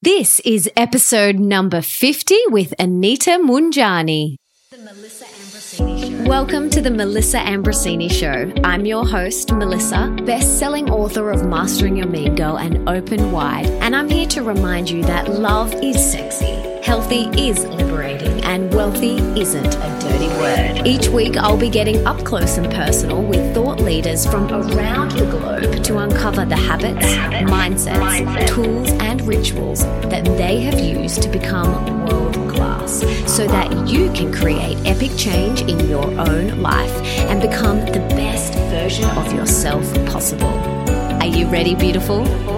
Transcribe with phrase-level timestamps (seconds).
[0.00, 4.36] This is episode number 50 with Anita Moorjani.
[5.76, 8.50] Welcome to the Melissa Ambrosini Show.
[8.64, 13.66] I'm your host, Melissa, best selling author of Mastering Your Mean Girl and Open Wide,
[13.66, 19.18] and I'm here to remind you that love is sexy, healthy is liberating, and wealthy
[19.38, 20.86] isn't a dirty word.
[20.86, 25.26] Each week, I'll be getting up close and personal with thought leaders from around the
[25.26, 27.06] globe to uncover the habits,
[27.50, 32.37] mindsets, tools, and rituals that they have used to become world
[32.88, 36.94] class so that you can create epic change in your own life
[37.28, 40.48] and become the best version of yourself possible.
[41.20, 42.57] Are you ready, beautiful?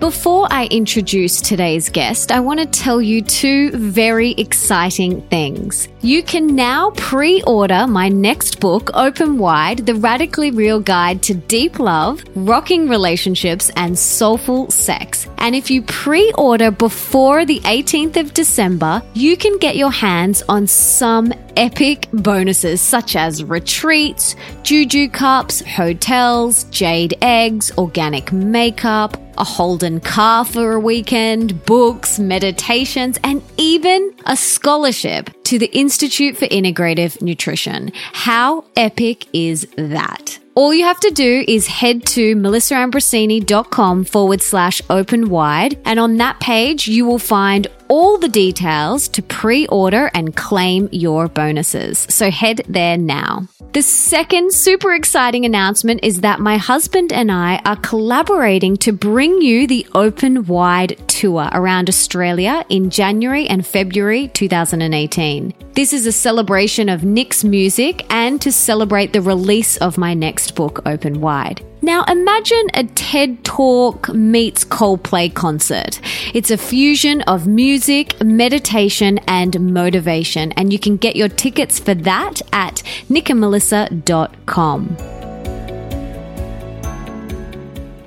[0.00, 5.88] Before I introduce today's guest, I want to tell you two very exciting things.
[6.02, 11.34] You can now pre order my next book, Open Wide The Radically Real Guide to
[11.34, 15.28] Deep Love, Rocking Relationships, and Soulful Sex.
[15.38, 20.42] And if you pre order before the 18th of December, you can get your hands
[20.46, 29.44] on some epic bonuses such as retreats, juju cups, hotels, jade eggs, organic makeup, a
[29.44, 36.46] Holden car for a weekend, books, meditations, and even a scholarship to the Institute for
[36.46, 37.92] Integrative Nutrition.
[38.12, 40.38] How epic is that?
[40.56, 45.78] All you have to do is head to melissaambrosini.com forward slash open wide.
[45.84, 50.88] And on that page, you will find all the details to pre order and claim
[50.92, 52.06] your bonuses.
[52.08, 53.48] So head there now.
[53.72, 59.42] The second super exciting announcement is that my husband and I are collaborating to bring
[59.42, 65.52] you the Open Wide tour around Australia in January and February 2018.
[65.74, 70.54] This is a celebration of Nick's music and to celebrate the release of my next
[70.54, 71.62] book, Open Wide.
[71.86, 76.00] Now imagine a TED Talk meets Coldplay concert.
[76.34, 81.94] It's a fusion of music, meditation, and motivation, and you can get your tickets for
[81.94, 85.15] that at nickandmelissa.com.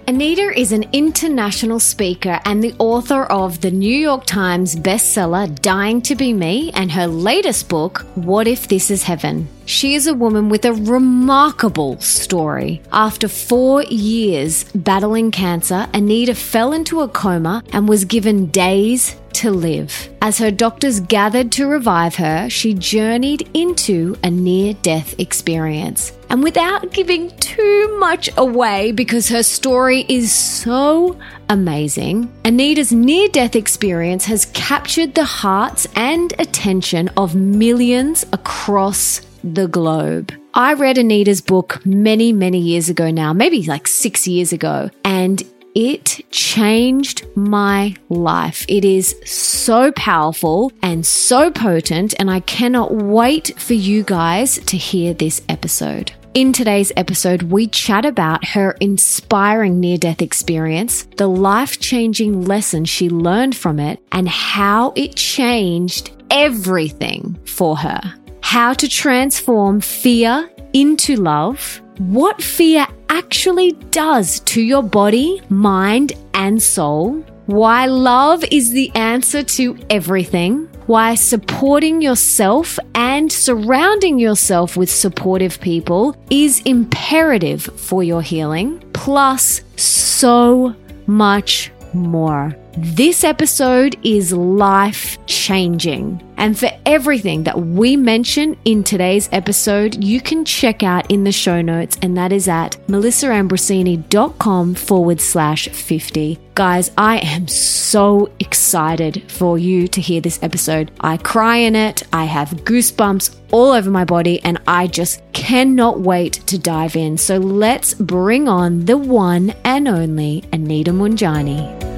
[0.09, 6.01] Anita is an international speaker and the author of the New York Times bestseller Dying
[6.01, 9.47] to Be Me and her latest book, What If This Is Heaven?
[9.65, 12.81] She is a woman with a remarkable story.
[12.91, 19.51] After four years battling cancer, Anita fell into a coma and was given days to
[19.51, 20.09] live.
[20.21, 26.11] As her doctors gathered to revive her, she journeyed into a near death experience.
[26.29, 31.17] And without giving too much away, because her story is so
[31.49, 39.67] amazing, Anita's near death experience has captured the hearts and attention of millions across the
[39.67, 40.33] globe.
[40.53, 45.41] I read Anita's book many, many years ago now, maybe like six years ago, and
[45.75, 48.65] it changed my life.
[48.67, 54.77] It is so powerful and so potent, and I cannot wait for you guys to
[54.77, 56.11] hear this episode.
[56.35, 62.85] In today's episode, we chat about her inspiring near death experience, the life changing lesson
[62.85, 67.99] she learned from it, and how it changed everything for her.
[68.41, 76.61] How to transform fear into love, what fear actually does to your body, mind, and
[76.61, 84.89] soul, why love is the answer to everything, why supporting yourself and surrounding yourself with
[84.89, 90.75] supportive people is imperative for your healing, plus so
[91.07, 92.55] much more.
[92.81, 96.23] This episode is life changing.
[96.37, 101.31] And for everything that we mention in today's episode, you can check out in the
[101.33, 106.39] show notes, and that is at melissaambrosini.com forward slash 50.
[106.55, 110.89] Guys, I am so excited for you to hear this episode.
[111.01, 115.99] I cry in it, I have goosebumps all over my body, and I just cannot
[115.99, 117.17] wait to dive in.
[117.17, 121.88] So let's bring on the one and only Anita Moorjani.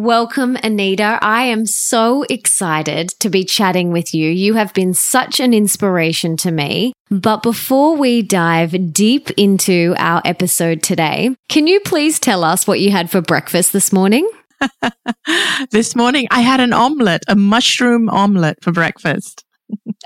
[0.00, 1.18] Welcome, Anita.
[1.20, 4.30] I am so excited to be chatting with you.
[4.30, 6.94] You have been such an inspiration to me.
[7.10, 12.80] But before we dive deep into our episode today, can you please tell us what
[12.80, 14.26] you had for breakfast this morning?
[15.70, 19.44] this morning, I had an omelette, a mushroom omelette for breakfast.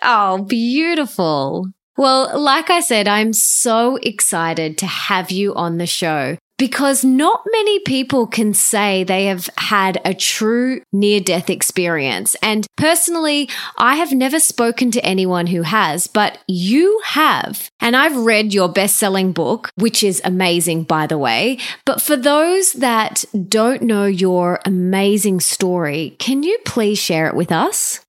[0.02, 1.68] oh, beautiful.
[1.96, 7.42] Well, like I said, I'm so excited to have you on the show because not
[7.50, 12.36] many people can say they have had a true near death experience.
[12.42, 17.68] And personally, I have never spoken to anyone who has, but you have.
[17.80, 21.58] And I've read your best selling book, which is amazing, by the way.
[21.84, 27.50] But for those that don't know your amazing story, can you please share it with
[27.52, 28.00] us?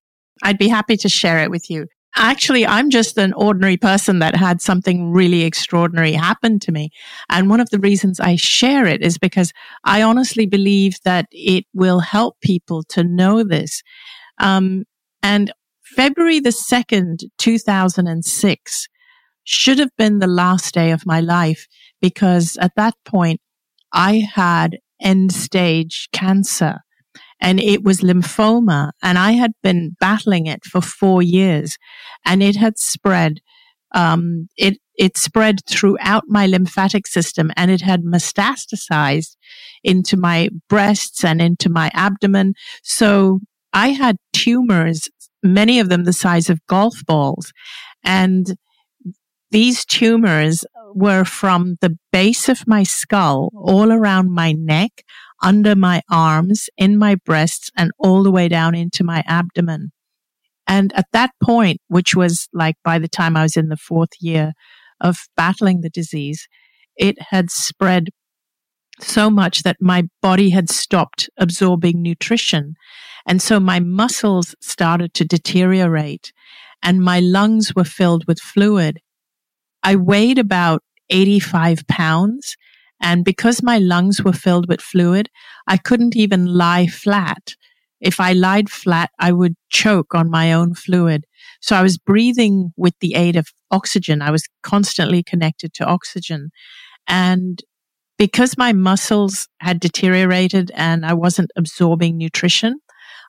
[0.43, 1.87] I'd be happy to share it with you.
[2.17, 6.89] Actually, I'm just an ordinary person that had something really extraordinary happen to me.
[7.29, 9.51] And one of the reasons I share it is because
[9.83, 13.83] I honestly believe that it will help people to know this.
[14.39, 14.85] Um,
[15.21, 15.51] and
[15.83, 18.87] February the 2nd, 2006
[19.43, 21.67] should have been the last day of my life
[22.01, 23.41] because at that point
[23.91, 26.84] I had end stage cancer
[27.41, 31.77] and it was lymphoma and I had been battling it for four years
[32.25, 33.39] and it had spread.
[33.93, 39.35] Um, it, it spread throughout my lymphatic system and it had metastasized
[39.83, 42.53] into my breasts and into my abdomen.
[42.83, 43.39] So
[43.73, 45.09] I had tumors,
[45.43, 47.51] many of them the size of golf balls.
[48.03, 48.55] And
[49.51, 55.03] these tumors were from the base of my skull all around my neck
[55.43, 59.91] under my arms, in my breasts, and all the way down into my abdomen.
[60.67, 64.09] And at that point, which was like by the time I was in the fourth
[64.19, 64.53] year
[65.01, 66.47] of battling the disease,
[66.97, 68.09] it had spread
[68.99, 72.75] so much that my body had stopped absorbing nutrition.
[73.27, 76.31] And so my muscles started to deteriorate
[76.81, 78.99] and my lungs were filled with fluid.
[79.83, 82.55] I weighed about 85 pounds
[83.05, 85.29] and because my lungs were filled with fluid,
[85.67, 87.53] I couldn't even lie flat.
[88.01, 91.25] If I lied flat, I would choke on my own fluid.
[91.61, 94.23] So I was breathing with the aid of oxygen.
[94.23, 96.49] I was constantly connected to oxygen.
[97.07, 97.61] And
[98.17, 102.79] because my muscles had deteriorated and I wasn't absorbing nutrition,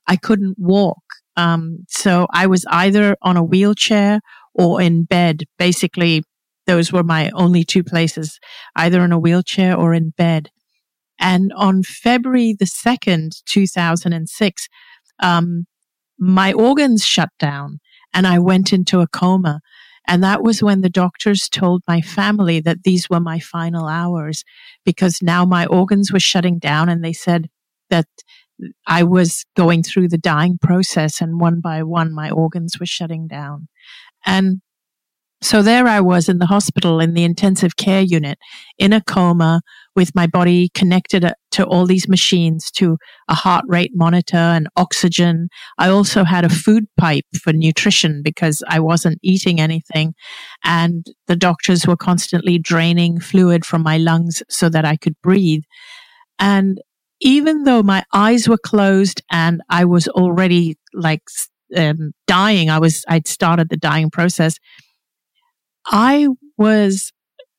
[0.07, 1.03] I couldn't walk.
[1.35, 4.21] Um, so I was either on a wheelchair
[4.55, 6.23] or in bed, basically
[6.67, 8.39] those were my only two places,
[8.75, 10.49] either in a wheelchair or in bed.
[11.19, 14.67] And on February the 2nd, 2006,
[15.19, 15.65] um,
[16.19, 17.79] my organs shut down
[18.13, 19.61] and I went into a coma.
[20.07, 24.43] And that was when the doctors told my family that these were my final hours
[24.85, 27.49] because now my organs were shutting down and they said
[27.89, 28.07] that
[28.87, 33.27] I was going through the dying process and one by one my organs were shutting
[33.27, 33.67] down.
[34.25, 34.61] And
[35.41, 38.39] so there I was in the hospital in the intensive care unit
[38.79, 39.61] in a coma
[39.95, 42.97] with my body connected uh, to all these machines to
[43.27, 45.49] a heart rate monitor and oxygen.
[45.77, 50.15] I also had a food pipe for nutrition because I wasn't eating anything.
[50.63, 55.63] And the doctors were constantly draining fluid from my lungs so that I could breathe.
[56.39, 56.81] And
[57.21, 61.21] even though my eyes were closed and I was already like
[61.75, 64.57] um, dying, I was, I'd started the dying process
[65.87, 67.11] I was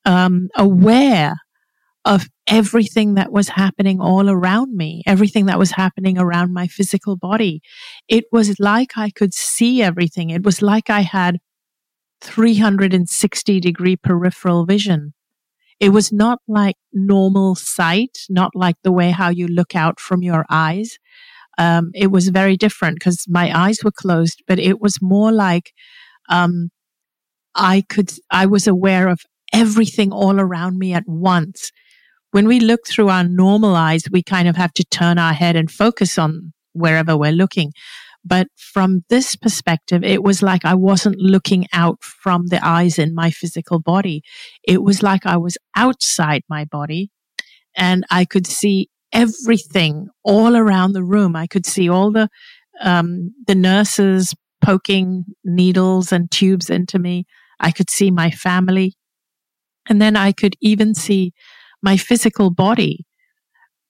[0.05, 1.35] um, aware
[2.05, 7.17] of everything that was happening all around me, everything that was happening around my physical
[7.17, 7.61] body.
[8.09, 10.31] It was like I could see everything.
[10.31, 11.39] It was like I had
[12.23, 15.13] 360 degree peripheral vision.
[15.81, 20.23] It was not like normal sight, not like the way how you look out from
[20.23, 20.99] your eyes.
[21.59, 25.73] Um, it was very different because my eyes were closed, but it was more like
[26.29, 26.71] um,
[27.55, 29.21] I could, I was aware of
[29.53, 31.71] everything all around me at once.
[32.31, 35.57] When we look through our normal eyes, we kind of have to turn our head
[35.57, 37.73] and focus on wherever we're looking.
[38.25, 43.15] But from this perspective, it was like I wasn't looking out from the eyes in
[43.15, 44.23] my physical body.
[44.63, 47.11] It was like I was outside my body
[47.75, 51.37] and I could see everything all around the room.
[51.37, 52.29] I could see all the,
[52.83, 54.35] um, the nurses
[54.69, 57.25] poking needles and tubes into me.
[57.59, 58.99] I could see my family.
[59.89, 61.33] And then I could even see
[61.83, 63.07] my physical body.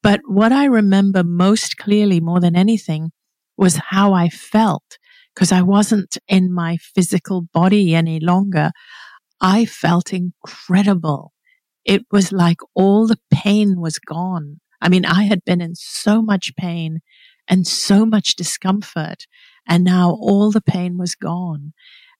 [0.04, 3.10] But what I remember most clearly more than anything
[3.56, 4.98] was how I felt
[5.34, 8.70] because I wasn't in my physical body any longer.
[9.40, 11.32] I felt incredible.
[11.84, 14.60] It was like all the pain was gone.
[14.80, 17.00] I mean, I had been in so much pain
[17.48, 19.26] and so much discomfort
[19.68, 21.72] and now all the pain was gone.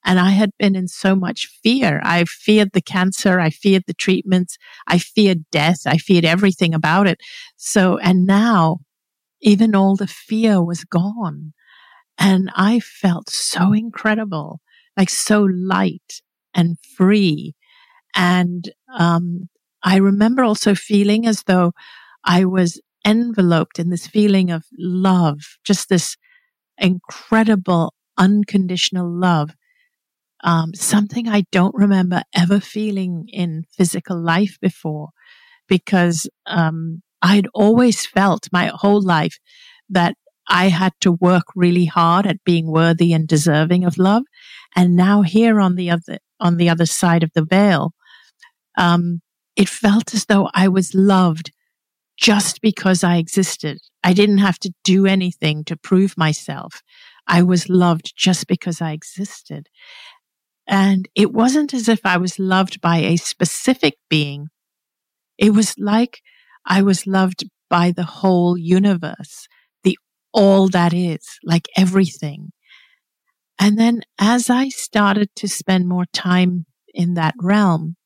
[0.05, 2.01] And I had been in so much fear.
[2.05, 3.41] I feared the cancer.
[3.41, 4.57] I feared the treatments.
[4.87, 5.81] I feared death.
[5.87, 7.19] I feared everything about it.
[7.57, 8.79] So, and now
[9.41, 11.53] even all the fear was gone.
[12.17, 14.61] And I felt so incredible,
[14.97, 16.23] like so light
[16.55, 17.55] and free.
[18.15, 19.49] And, um,
[19.85, 21.73] I remember also feeling as though
[22.25, 26.17] I was enveloped in this feeling of love, just this
[26.79, 29.51] incredible unconditional love.
[30.45, 35.09] Um, something I don't remember ever feeling in physical life before
[35.69, 39.39] because, um, I'd always felt my whole life
[39.89, 40.15] that
[40.49, 44.23] I had to work really hard at being worthy and deserving of love.
[44.77, 47.93] And now here on the other, on the other side of the veil,
[48.77, 49.21] um,
[49.57, 51.51] it felt as though I was loved
[52.19, 53.79] just because I existed.
[54.03, 56.83] I didn't have to do anything to prove myself.
[57.27, 59.69] I was loved just because I existed.
[60.67, 64.49] And it wasn't as if I was loved by a specific being.
[65.39, 66.21] It was like
[66.67, 69.47] I was loved by the whole universe,
[69.85, 69.97] the
[70.33, 72.51] all that is, like everything.
[73.61, 77.97] And then as I started to spend more time in that realm,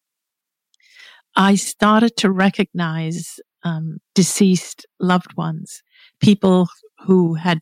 [1.34, 5.82] I started to recognize um, deceased loved ones,
[6.20, 6.68] people
[7.06, 7.60] who had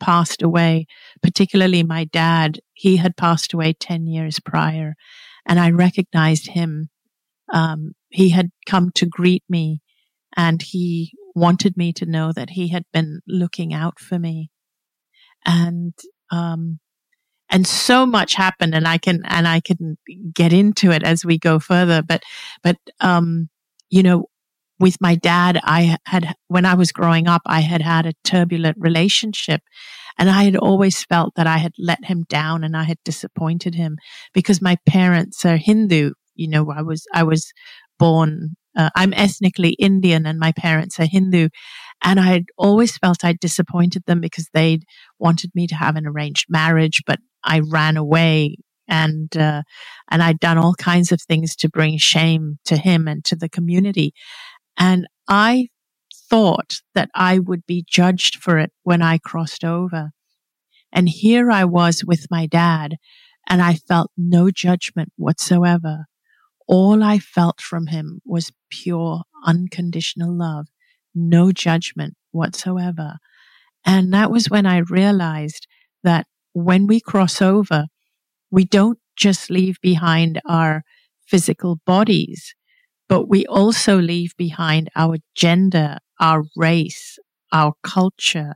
[0.00, 0.86] passed away,
[1.22, 2.60] particularly my dad.
[2.74, 4.94] He had passed away 10 years prior,
[5.46, 6.88] and I recognized him.
[7.52, 9.80] Um, he had come to greet me,
[10.36, 14.50] and he wanted me to know that he had been looking out for me.
[15.46, 15.94] And
[16.30, 16.80] um,
[17.50, 19.96] and so much happened and I can, and I can
[20.34, 22.02] get into it as we go further.
[22.02, 22.22] But,
[22.62, 23.48] but, um,
[23.90, 24.26] you know,
[24.78, 28.76] with my dad, I had, when I was growing up, I had had a turbulent
[28.78, 29.60] relationship
[30.18, 33.74] and I had always felt that I had let him down and I had disappointed
[33.74, 33.96] him
[34.32, 36.12] because my parents are Hindu.
[36.34, 37.52] You know, I was, I was
[37.98, 41.48] born, uh, I'm ethnically Indian and my parents are Hindu.
[42.02, 44.84] And I'd always felt I'd disappointed them because they'd
[45.18, 48.56] wanted me to have an arranged marriage, but I ran away
[48.88, 49.62] and uh,
[50.10, 53.48] and I'd done all kinds of things to bring shame to him and to the
[53.48, 54.12] community.
[54.78, 55.68] And I
[56.30, 60.10] thought that I would be judged for it when I crossed over.
[60.92, 62.96] And here I was with my dad,
[63.48, 66.06] and I felt no judgment whatsoever.
[66.66, 70.66] All I felt from him was pure, unconditional love,
[71.14, 73.16] no judgment whatsoever.
[73.84, 75.66] And that was when I realized
[76.04, 77.86] that when we cross over,
[78.50, 80.82] we don't just leave behind our
[81.26, 82.54] physical bodies,
[83.08, 87.18] but we also leave behind our gender, our race,
[87.52, 88.54] our culture,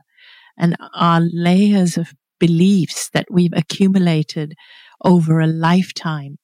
[0.57, 4.53] and our layers of beliefs that we've accumulated
[5.03, 6.37] over a lifetime.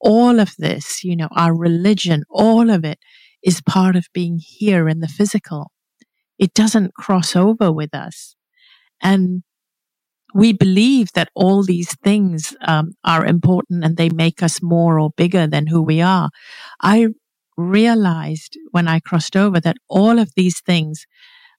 [0.00, 2.98] All of this, you know, our religion, all of it
[3.42, 5.72] is part of being here in the physical.
[6.38, 8.36] It doesn't cross over with us.
[9.02, 9.42] And
[10.34, 15.10] we believe that all these things um, are important and they make us more or
[15.16, 16.30] bigger than who we are.
[16.80, 17.08] I
[17.60, 21.06] realized when I crossed over that all of these things,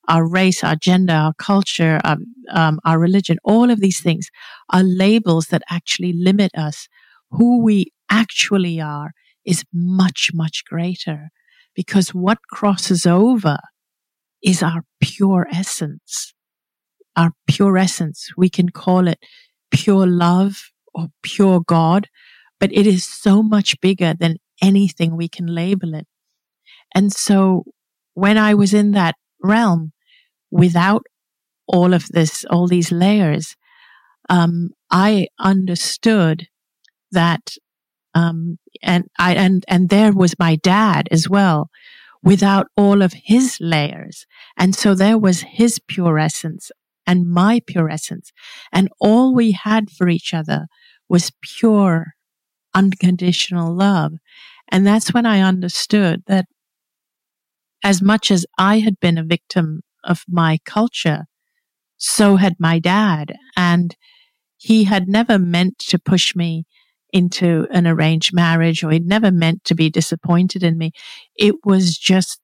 [0.07, 2.17] our race, our gender, our culture, our,
[2.51, 4.29] um, our religion, all of these things
[4.71, 6.87] are labels that actually limit us.
[7.31, 9.11] Who we actually are
[9.45, 11.29] is much, much greater
[11.75, 13.57] because what crosses over
[14.43, 16.33] is our pure essence
[17.15, 18.29] our pure essence.
[18.37, 19.19] We can call it
[19.71, 22.07] pure love or pure God,
[22.59, 26.07] but it is so much bigger than anything we can label it.
[26.93, 27.63] And so
[28.13, 29.91] when I was in that realm
[30.51, 31.03] without
[31.67, 33.55] all of this, all these layers,
[34.29, 36.47] um, I understood
[37.11, 37.55] that,
[38.13, 41.69] um, and I, and, and there was my dad as well
[42.23, 44.25] without all of his layers.
[44.57, 46.71] And so there was his pure essence
[47.07, 48.31] and my pure essence.
[48.71, 50.67] And all we had for each other
[51.09, 52.13] was pure,
[52.73, 54.13] unconditional love.
[54.69, 56.45] And that's when I understood that
[57.83, 61.25] as much as I had been a victim of my culture,
[61.97, 63.35] so had my dad.
[63.55, 63.95] And
[64.57, 66.65] he had never meant to push me
[67.11, 70.91] into an arranged marriage or he'd never meant to be disappointed in me.
[71.35, 72.39] It was just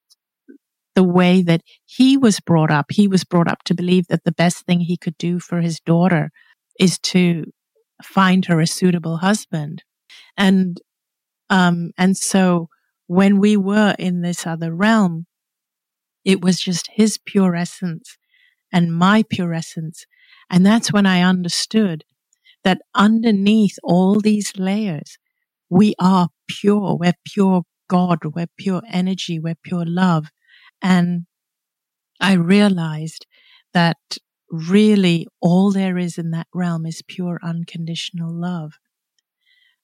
[0.96, 2.88] the way that he was brought up.
[2.90, 5.80] He was brought up to believe that the best thing he could do for his
[5.80, 6.32] daughter
[6.80, 7.46] is to
[8.04, 9.84] find her a suitable husband.
[10.38, 10.80] And,
[11.50, 12.70] um, and so
[13.08, 15.26] when we were in this other realm,
[16.26, 18.18] it was just his pure essence
[18.72, 20.06] and my pure essence.
[20.50, 22.04] And that's when I understood
[22.64, 25.18] that underneath all these layers,
[25.70, 26.98] we are pure.
[26.98, 28.20] We're pure God.
[28.26, 29.40] We're pure energy.
[29.40, 30.28] We're pure love.
[30.82, 31.26] And
[32.20, 33.26] I realized
[33.74, 33.98] that
[34.50, 38.74] really all there is in that realm is pure unconditional love.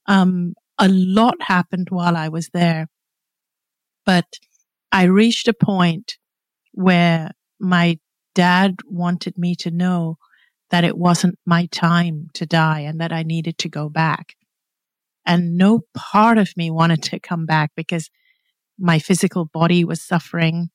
[0.08, 2.88] Um, a lot happened while I was there.
[4.06, 4.26] But
[4.92, 6.18] I reached a point
[6.74, 8.00] where my
[8.36, 10.18] dad wanted me to know
[10.72, 14.34] that it wasn't my time to die and that I needed to go back.
[15.26, 18.10] And no part of me wanted to come back because
[18.78, 20.70] my physical body was suffering.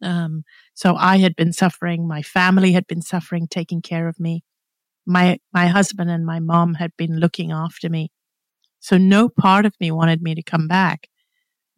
[0.00, 2.08] Um, so I had been suffering.
[2.08, 4.44] My family had been suffering, taking care of me.
[5.04, 8.10] My, my husband and my mom had been looking after me.
[8.82, 11.06] So no part of me wanted me to come back.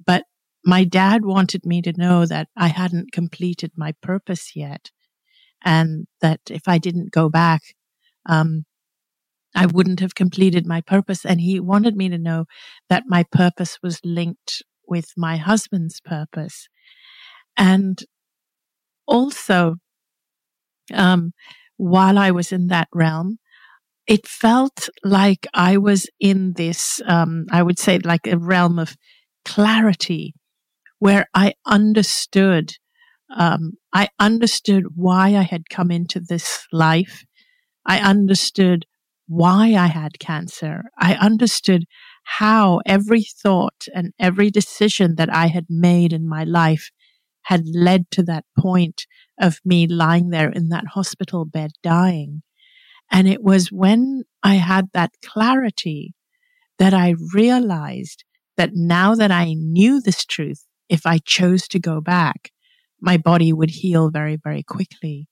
[0.04, 0.24] But
[0.64, 4.90] my dad wanted me to know that I hadn't completed my purpose yet.
[5.62, 7.60] And that if I didn't go back,
[8.26, 8.64] um,
[9.54, 11.26] I wouldn't have completed my purpose.
[11.26, 12.46] And he wanted me to know
[12.88, 16.68] that my purpose was linked with my husband's purpose.
[17.54, 18.02] And
[19.06, 19.76] also,
[20.94, 21.34] um,
[21.76, 23.38] while I was in that realm,
[24.06, 28.96] it felt like I was in this, um, I would say like a realm of
[29.44, 30.34] clarity
[30.98, 32.72] where I understood,
[33.34, 37.24] um, I understood why I had come into this life.
[37.86, 38.86] I understood
[39.26, 40.84] why I had cancer.
[40.98, 41.84] I understood
[42.24, 46.90] how every thought and every decision that I had made in my life
[47.42, 49.06] had led to that point
[49.40, 52.42] of me lying there in that hospital bed dying.
[53.14, 56.14] And it was when I had that clarity
[56.80, 58.24] that I realized
[58.56, 62.50] that now that I knew this truth, if I chose to go back,
[63.00, 65.28] my body would heal very, very quickly.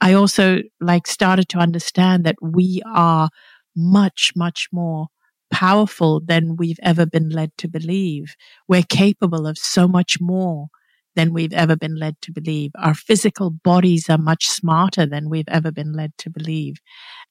[0.00, 3.28] I also like started to understand that we are
[3.76, 5.08] much, much more
[5.50, 8.36] powerful than we've ever been led to believe.
[8.68, 10.68] We're capable of so much more
[11.16, 12.70] than we've ever been led to believe.
[12.78, 16.76] Our physical bodies are much smarter than we've ever been led to believe.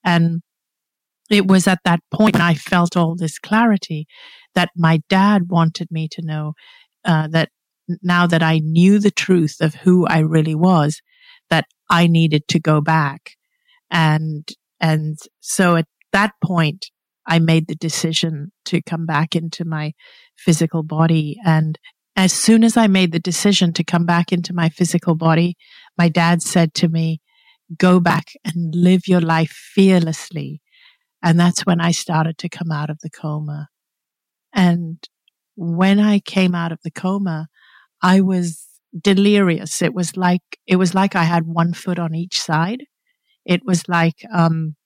[0.04, 0.42] And
[1.30, 4.06] it was at that point when I felt all this clarity
[4.54, 6.52] that my dad wanted me to know
[7.04, 7.50] uh, that
[8.02, 11.00] now that I knew the truth of who I really was,
[11.50, 13.36] that I needed to go back.
[13.90, 14.48] And,
[14.80, 16.86] and so at that point,
[17.26, 19.92] I made the decision to come back into my
[20.36, 21.36] physical body.
[21.44, 21.78] And
[22.16, 25.56] as soon as I made the decision to come back into my physical body,
[25.98, 27.20] my dad said to me,
[27.78, 30.62] go back and live your life fearlessly.
[31.22, 33.68] And that's when I started to come out of the coma.
[34.54, 34.98] And
[35.56, 37.48] when I came out of the coma,
[38.02, 38.64] I was
[38.98, 39.82] delirious.
[39.82, 42.84] It was like, it was like I had one foot on each side.
[43.44, 44.76] It was like, um,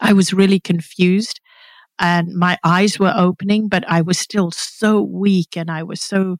[0.00, 1.40] I was really confused
[2.02, 6.36] and my eyes were opening, but I was still so weak and I was so,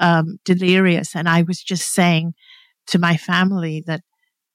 [0.00, 1.16] um, delirious.
[1.16, 2.34] And I was just saying
[2.88, 4.02] to my family that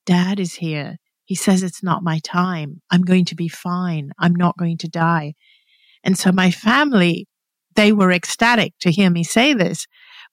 [0.05, 0.97] dad is here.
[1.25, 2.81] He says it's not my time.
[2.91, 4.11] I'm going to be fine.
[4.19, 5.33] I'm not going to die.
[6.03, 7.27] And so my family,
[7.75, 9.87] they were ecstatic to hear me say this,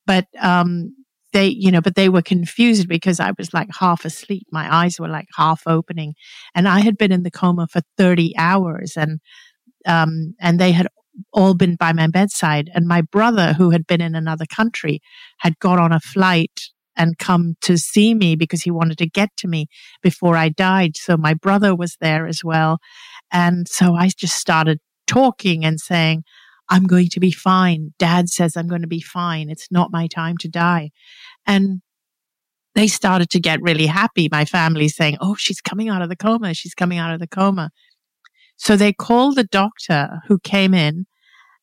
[0.06, 0.94] but, um,
[1.32, 4.48] they, you know, but they were confused because I was like half asleep.
[4.50, 6.14] My eyes were like half opening
[6.56, 9.20] and I had been in the coma for 30 hours and,
[9.86, 10.88] um, and they had
[11.32, 12.70] all been by my bedside.
[12.74, 15.00] And my brother, who had been in another country,
[15.38, 16.60] had got on a flight
[16.96, 19.66] and come to see me because he wanted to get to me
[20.02, 20.96] before I died.
[20.96, 22.78] So my brother was there as well.
[23.32, 26.24] And so I just started talking and saying,
[26.68, 27.94] I'm going to be fine.
[27.98, 29.50] Dad says I'm going to be fine.
[29.50, 30.90] It's not my time to die.
[31.46, 31.80] And
[32.74, 34.28] they started to get really happy.
[34.30, 36.54] My family saying, Oh, she's coming out of the coma.
[36.54, 37.70] She's coming out of the coma.
[38.60, 41.06] So they called the doctor who came in.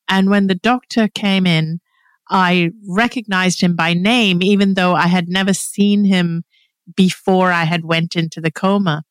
[0.09, 1.79] And when the doctor came in,
[2.27, 6.43] I recognized him by name, even though I had never seen him
[6.95, 9.03] before I had went into the coma,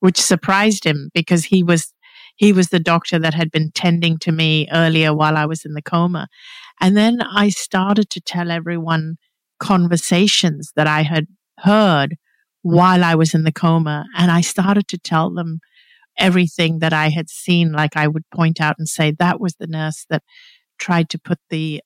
[0.00, 1.94] which surprised him because he was
[2.36, 5.72] he was the doctor that had been tending to me earlier while I was in
[5.72, 6.28] the coma.
[6.78, 9.16] And then I started to tell everyone
[9.58, 11.26] conversations that I had
[11.58, 12.16] heard
[12.62, 14.04] while I was in the coma.
[14.16, 15.60] And I started to tell them
[16.20, 17.72] everything that I had seen.
[17.72, 20.22] Like I would point out and say, that was the nurse that
[20.78, 21.82] tried to put the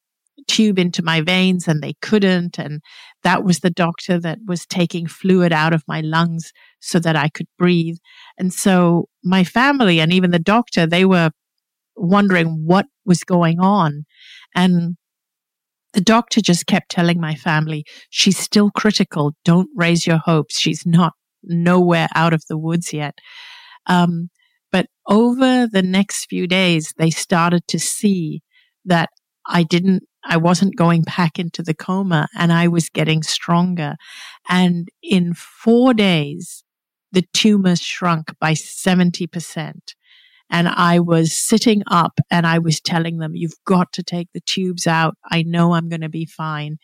[0.48, 2.58] tube into my veins and they couldn't.
[2.58, 2.82] And
[3.22, 7.28] that was the doctor that was taking fluid out of my lungs so that I
[7.28, 7.96] could breathe.
[8.38, 11.30] And so my family and even the doctor, they were
[11.96, 14.04] wondering what was going on.
[14.54, 14.96] And
[15.92, 19.32] the doctor just kept telling my family, she's still critical.
[19.44, 20.58] Don't raise your hopes.
[20.58, 21.12] She's not
[21.44, 23.14] nowhere out of the woods yet.
[23.86, 24.30] Um,
[24.72, 28.42] but over the next few days, they started to see
[28.84, 29.10] that
[29.46, 33.96] I didn't I wasn't going back into the coma and I was getting stronger.
[34.48, 36.64] And in four days,
[37.12, 39.74] the tumor shrunk by 70%.
[40.50, 44.40] And I was sitting up and I was telling them, you've got to take the
[44.40, 45.16] tubes out.
[45.30, 46.78] I know I'm going to be fine.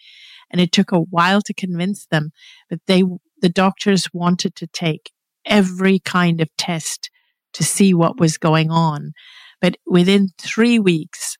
[0.50, 2.30] And it took a while to convince them,
[2.68, 3.04] but they,
[3.40, 5.12] the doctors wanted to take
[5.46, 7.10] every kind of test
[7.54, 9.12] to see what was going on.
[9.60, 11.36] But within three weeks,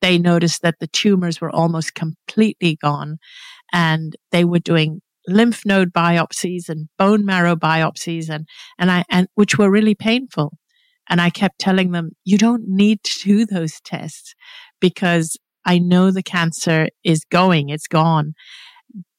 [0.00, 3.16] they noticed that the tumors were almost completely gone
[3.72, 8.46] and they were doing lymph node biopsies and bone marrow biopsies and,
[8.78, 10.52] and I, and which were really painful.
[11.08, 14.34] And I kept telling them, you don't need to do those tests
[14.80, 18.34] because I know the cancer is going, it's gone.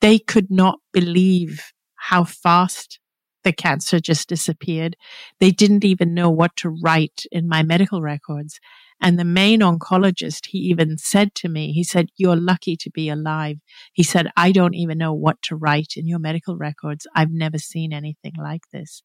[0.01, 2.99] They could not believe how fast
[3.45, 4.97] the cancer just disappeared.
[5.39, 8.59] They didn't even know what to write in my medical records.
[9.01, 13.09] And the main oncologist, he even said to me, he said, you're lucky to be
[13.09, 13.57] alive.
[13.93, 17.05] He said, I don't even know what to write in your medical records.
[17.15, 19.03] I've never seen anything like this.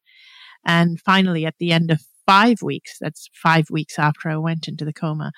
[0.65, 4.85] And finally, at the end of five weeks, that's five weeks after I went into
[4.85, 5.31] the coma,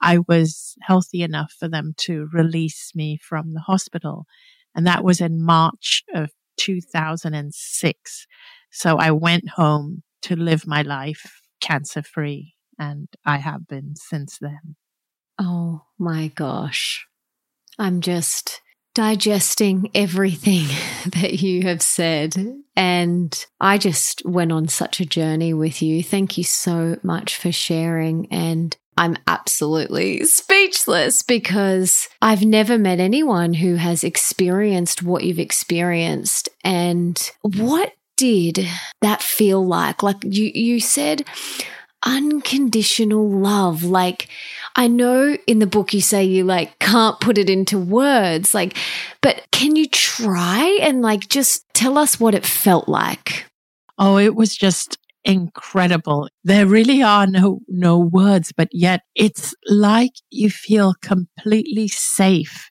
[0.00, 4.26] I was healthy enough for them to release me from the hospital.
[4.74, 8.26] And that was in March of 2006.
[8.70, 14.38] So I went home to live my life cancer free and I have been since
[14.40, 14.76] then.
[15.38, 17.06] Oh my gosh.
[17.78, 18.60] I'm just
[18.94, 20.66] digesting everything
[21.20, 22.34] that you have said.
[22.76, 26.02] And I just went on such a journey with you.
[26.02, 28.30] Thank you so much for sharing.
[28.32, 36.50] And I'm absolutely speechless because I've never met anyone who has experienced what you've experienced.
[36.62, 38.68] And what did
[39.00, 40.02] that feel like?
[40.02, 41.24] Like you, you said,
[42.04, 43.84] unconditional love.
[43.84, 44.28] Like,
[44.76, 48.76] I know in the book you say you like can't put it into words, like,
[49.22, 53.46] but can you try and like just tell us what it felt like?
[53.98, 56.28] Oh, it was just incredible.
[56.44, 62.70] There really are no, no words, but yet it's like you feel completely safe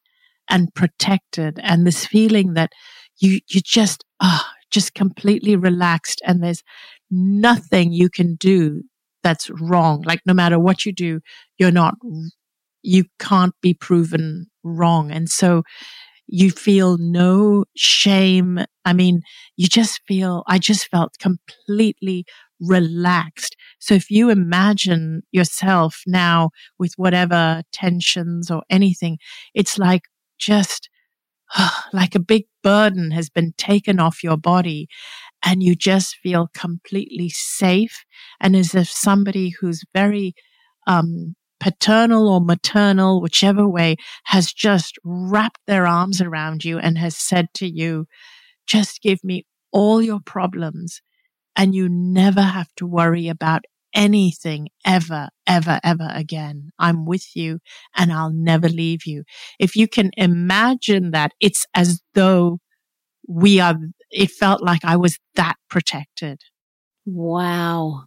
[0.49, 2.71] and protected and this feeling that
[3.19, 6.63] you, you just, ah, oh, just completely relaxed and there's
[7.11, 8.83] nothing you can do
[9.23, 10.01] that's wrong.
[10.05, 11.19] Like no matter what you do,
[11.57, 11.95] you're not,
[12.81, 15.11] you can't be proven wrong.
[15.11, 15.63] And so
[16.31, 18.59] you feel no shame.
[18.85, 19.21] I mean,
[19.57, 22.25] you just feel, I just felt completely
[22.59, 23.55] relaxed.
[23.79, 29.17] So if you imagine yourself now with whatever tensions or anything,
[29.55, 30.03] it's like
[30.37, 30.89] just
[31.93, 34.87] like a big burden has been taken off your body
[35.43, 38.05] and you just feel completely safe
[38.41, 40.33] and as if somebody who's very
[40.87, 43.95] um, paternal or maternal, whichever way,
[44.25, 48.05] has just wrapped their arms around you and has said to you,
[48.67, 51.01] just give me all your problems
[51.55, 56.69] and you never have to worry about anything ever, ever, ever again.
[56.77, 57.59] I'm with you
[57.97, 59.23] and I'll never leave you.
[59.59, 62.59] If you can imagine that, it's as though
[63.27, 63.75] we are,
[64.11, 66.41] it felt like I was that protected.
[67.05, 68.03] Wow.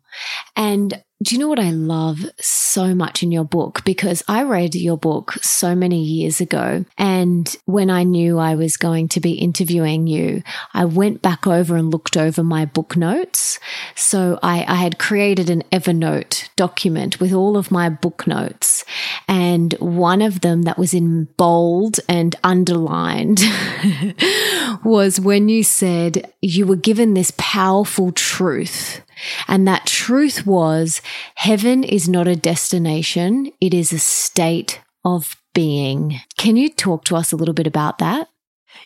[0.57, 3.85] And do you know what I love so much in your book?
[3.85, 6.85] Because I read your book so many years ago.
[6.99, 10.43] And when I knew I was going to be interviewing you,
[10.75, 13.61] I went back over and looked over my book notes.
[13.95, 18.85] So I, I had created an Evernote document with all of my book notes.
[19.29, 23.41] And one of them that was in bold and underlined
[24.85, 29.03] was when you said you were given this powerful truth
[29.49, 31.01] and that truth was
[31.35, 36.21] heaven is not a destination, it is a state of being.
[36.37, 38.29] Can you talk to us a little bit about that?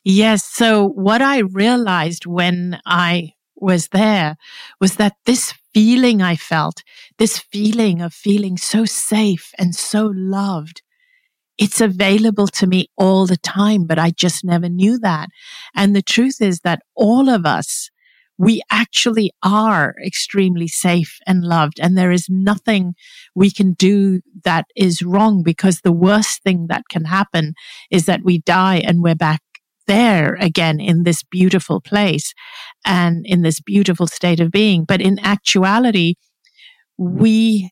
[0.04, 0.44] Yes.
[0.44, 4.36] So, what I realized when I was there
[4.80, 6.82] was that this feeling I felt,
[7.18, 10.82] this feeling of feeling so safe and so loved,
[11.58, 15.28] it's available to me all the time, but I just never knew that.
[15.74, 17.90] And the truth is that all of us
[18.38, 21.80] we actually are extremely safe and loved.
[21.80, 22.94] And there is nothing
[23.34, 27.54] we can do that is wrong because the worst thing that can happen
[27.90, 29.40] is that we die and we're back
[29.86, 32.34] there again in this beautiful place
[32.84, 34.84] and in this beautiful state of being.
[34.84, 36.14] But in actuality,
[36.98, 37.70] we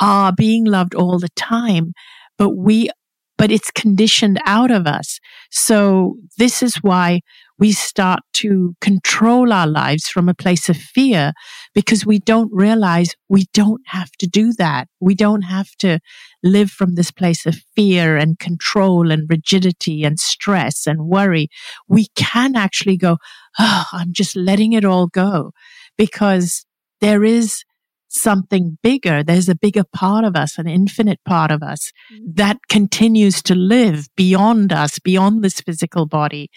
[0.00, 1.92] are being loved all the time,
[2.38, 2.90] but we
[3.36, 5.18] but it's conditioned out of us.
[5.50, 7.20] So this is why
[7.58, 11.32] we start to control our lives from a place of fear
[11.74, 14.88] because we don't realize we don't have to do that.
[15.00, 16.00] We don't have to
[16.42, 21.48] live from this place of fear and control and rigidity and stress and worry.
[21.88, 23.18] We can actually go,
[23.58, 25.52] Oh, I'm just letting it all go
[25.96, 26.66] because
[27.00, 27.62] there is
[28.08, 29.22] something bigger.
[29.22, 32.36] There's a bigger part of us, an infinite part of us mm.
[32.36, 36.48] that continues to live beyond us, beyond this physical body.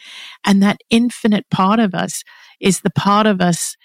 [0.46, 2.24] And that infinite part of us
[2.60, 3.76] is the part of us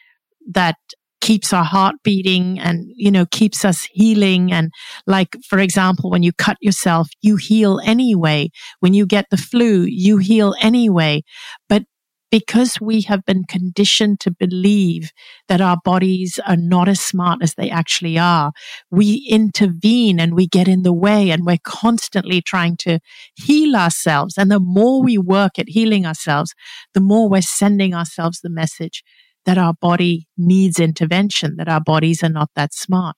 [0.52, 0.76] that
[1.22, 4.52] keeps our heart beating and, you know, keeps us healing.
[4.52, 4.70] And
[5.06, 8.50] like, for example, when you cut yourself, you heal anyway.
[8.80, 11.22] When you get the flu, you heal anyway.
[11.68, 11.84] But
[12.32, 15.12] because we have been conditioned to believe
[15.48, 18.52] that our bodies are not as smart as they actually are,
[18.90, 22.98] we intervene and we get in the way and we're constantly trying to
[23.34, 24.38] heal ourselves.
[24.38, 26.54] And the more we work at healing ourselves,
[26.94, 29.04] the more we're sending ourselves the message
[29.44, 33.14] that our body needs intervention, that our bodies are not that smart.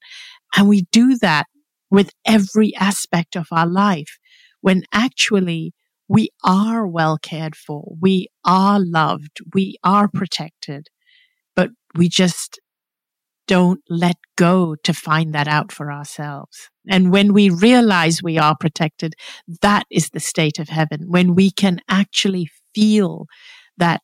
[0.56, 1.46] And we do that
[1.88, 4.18] with every aspect of our life
[4.60, 5.72] when actually
[6.08, 7.94] we are well cared for.
[8.00, 9.40] We are loved.
[9.54, 10.88] We are protected,
[11.56, 12.60] but we just
[13.46, 16.70] don't let go to find that out for ourselves.
[16.88, 19.14] And when we realize we are protected,
[19.60, 21.06] that is the state of heaven.
[21.08, 23.26] When we can actually feel
[23.76, 24.02] that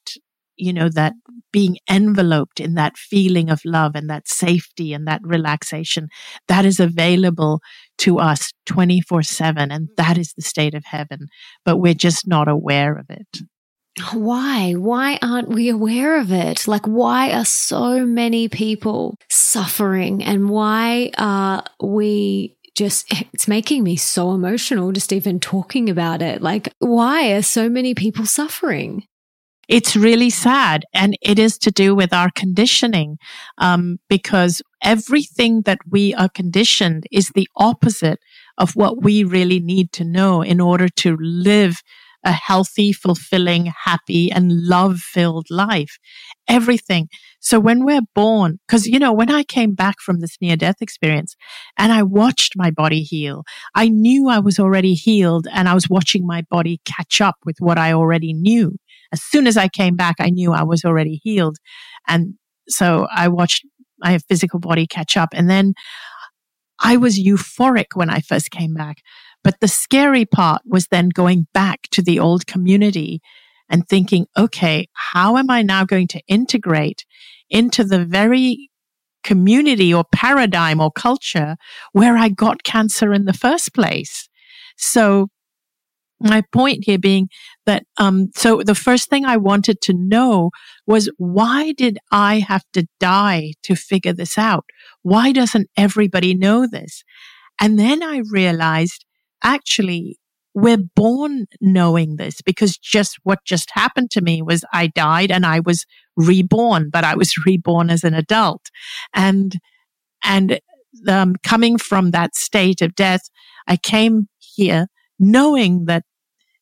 [0.61, 1.14] you know, that
[1.53, 6.09] being enveloped in that feeling of love and that safety and that relaxation
[6.49, 7.61] that is available
[7.99, 9.70] to us 24 7.
[9.70, 9.94] And mm-hmm.
[9.96, 11.27] that is the state of heaven,
[11.64, 13.42] but we're just not aware of it.
[14.12, 14.73] Why?
[14.75, 16.66] Why aren't we aware of it?
[16.68, 23.96] Like, why are so many people suffering and why are we just, it's making me
[23.96, 26.40] so emotional just even talking about it.
[26.40, 29.05] Like, why are so many people suffering?
[29.70, 30.85] It's really sad.
[30.92, 33.16] And it is to do with our conditioning,
[33.59, 38.18] um, because everything that we are conditioned is the opposite
[38.59, 41.80] of what we really need to know in order to live
[42.22, 45.98] a healthy, fulfilling, happy, and love filled life.
[46.48, 47.09] Everything.
[47.40, 50.83] So when we're born, because, you know, when I came back from this near death
[50.83, 51.35] experience
[51.78, 55.88] and I watched my body heal, I knew I was already healed and I was
[55.88, 58.76] watching my body catch up with what I already knew.
[59.12, 61.59] As soon as I came back, I knew I was already healed.
[62.07, 62.35] And
[62.68, 63.64] so I watched
[63.99, 65.31] my physical body catch up.
[65.33, 65.75] And then
[66.81, 68.99] I was euphoric when I first came back.
[69.42, 73.20] But the scary part was then going back to the old community
[73.68, 77.05] and thinking, okay, how am I now going to integrate
[77.49, 78.70] into the very
[79.23, 81.57] community or paradigm or culture
[81.92, 84.29] where I got cancer in the first place?
[84.77, 85.29] So
[86.20, 87.28] my point here being
[87.66, 90.50] that um, so the first thing i wanted to know
[90.87, 94.64] was why did i have to die to figure this out?
[95.02, 97.02] Why doesn't everybody know this?
[97.61, 99.04] And then i realized
[99.42, 100.18] actually
[100.52, 105.46] we're born knowing this because just what just happened to me was i died and
[105.46, 108.70] i was reborn but i was reborn as an adult.
[109.14, 109.59] And
[110.22, 110.61] and
[111.09, 113.22] um, coming from that state of death
[113.66, 116.04] i came here knowing that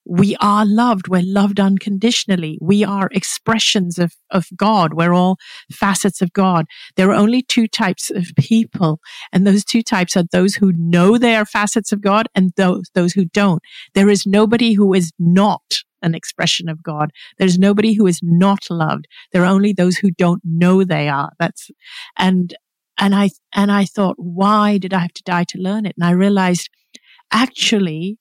[0.08, 1.08] we are loved.
[1.08, 2.58] We're loved unconditionally.
[2.62, 4.94] We are expressions of, of God.
[4.94, 5.36] We're all
[5.70, 6.64] facets of God.
[6.96, 9.00] There are only two types of people.
[9.32, 12.84] And those two types are those who know they are facets of God and those,
[12.94, 13.62] those who don't.
[13.94, 15.62] There is nobody who is not
[16.00, 17.10] an expression of God.
[17.36, 19.06] There's nobody who is not loved.
[19.32, 21.32] There are only those who don't know they are.
[21.38, 21.70] That's,
[22.18, 22.54] and,
[22.98, 25.96] and I, and I thought, why did I have to die to learn it?
[25.98, 26.70] And I realized
[27.30, 28.18] actually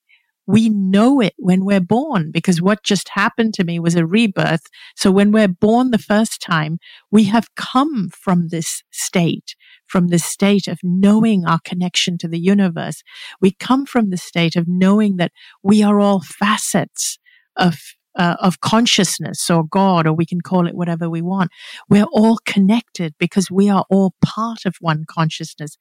[0.48, 4.64] we know it when we're born because what just happened to me was a rebirth.
[4.96, 6.80] So when we're born the first time,
[7.12, 9.56] we have come from this state,
[9.86, 13.04] from the state of knowing our connection to the universe.
[13.42, 17.20] We come from the state of knowing that we are all facets
[17.58, 17.78] of
[18.18, 21.52] uh, of consciousness or God, or we can call it whatever we want.
[21.88, 25.78] We're all connected because we are all part of one consciousness.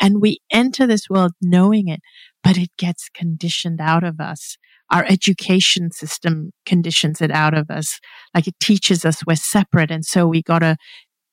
[0.00, 2.00] And we enter this world knowing it,
[2.44, 4.56] but it gets conditioned out of us.
[4.92, 7.98] Our education system conditions it out of us.
[8.34, 9.90] Like it teaches us we're separate.
[9.90, 10.76] And so we gotta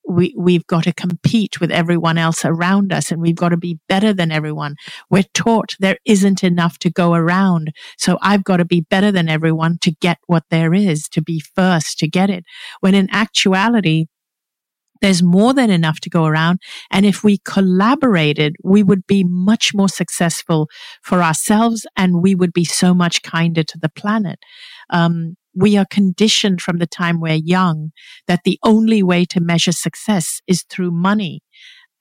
[0.07, 3.77] we, we've got to compete with everyone else around us and we've got to be
[3.87, 4.75] better than everyone.
[5.11, 7.71] We're taught there isn't enough to go around.
[7.97, 11.39] So I've got to be better than everyone to get what there is, to be
[11.39, 12.43] first, to get it.
[12.79, 14.07] When in actuality,
[15.01, 16.59] there's more than enough to go around.
[16.91, 20.67] And if we collaborated, we would be much more successful
[21.03, 24.39] for ourselves and we would be so much kinder to the planet.
[24.89, 27.91] Um, we are conditioned from the time we're young
[28.27, 31.41] that the only way to measure success is through money.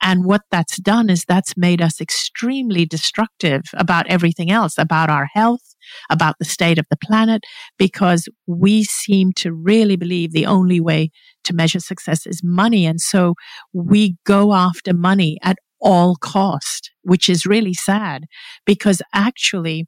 [0.03, 5.29] And what that's done is that's made us extremely destructive about everything else, about our
[5.35, 5.70] health,
[6.11, 7.43] about the state of the planet,
[7.79, 11.11] because we seem to really believe the only way
[11.45, 12.87] to measure success is money.
[12.87, 13.35] And so
[13.73, 18.27] we go after money at all cost, which is really sad
[18.67, 19.87] because actually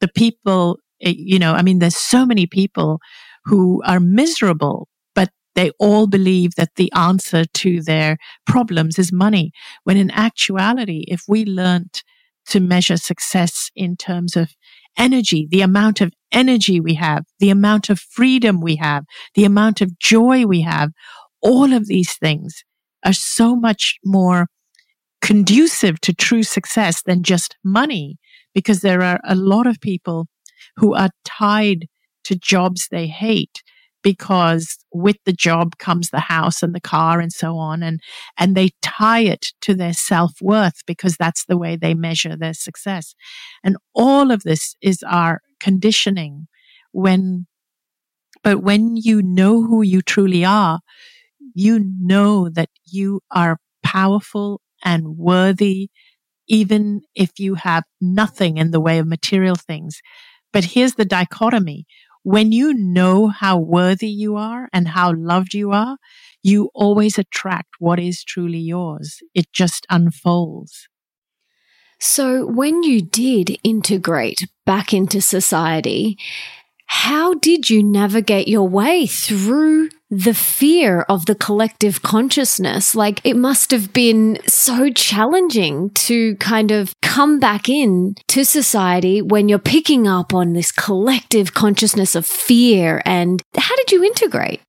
[0.00, 2.98] the people, eh, you know, I mean, there's so many people
[3.44, 9.52] who are miserable, but they all believe that the answer to their problems is money.
[9.84, 12.02] When in actuality, if we learnt
[12.46, 14.50] to measure success in terms of
[14.96, 19.04] energy, the amount of energy we have, the amount of freedom we have,
[19.34, 20.90] the amount of joy we have,
[21.40, 22.64] all of these things
[23.04, 24.46] are so much more
[25.20, 28.16] conducive to true success than just money
[28.54, 30.26] because there are a lot of people
[30.76, 31.86] who are tied
[32.24, 33.62] to jobs they hate
[34.04, 37.98] because with the job comes the house and the car and so on and
[38.38, 43.14] and they tie it to their self-worth because that's the way they measure their success.
[43.64, 46.46] And all of this is our conditioning
[46.92, 47.46] when
[48.44, 50.80] but when you know who you truly are
[51.54, 55.88] you know that you are powerful and worthy
[56.48, 60.00] even if you have nothing in the way of material things.
[60.52, 61.86] But here's the dichotomy
[62.24, 65.98] when you know how worthy you are and how loved you are,
[66.42, 69.20] you always attract what is truly yours.
[69.34, 70.88] It just unfolds.
[72.00, 76.18] So, when you did integrate back into society,
[76.86, 82.94] how did you navigate your way through the fear of the collective consciousness?
[82.94, 89.22] Like it must have been so challenging to kind of come back in to society
[89.22, 93.02] when you're picking up on this collective consciousness of fear.
[93.04, 94.60] And how did you integrate?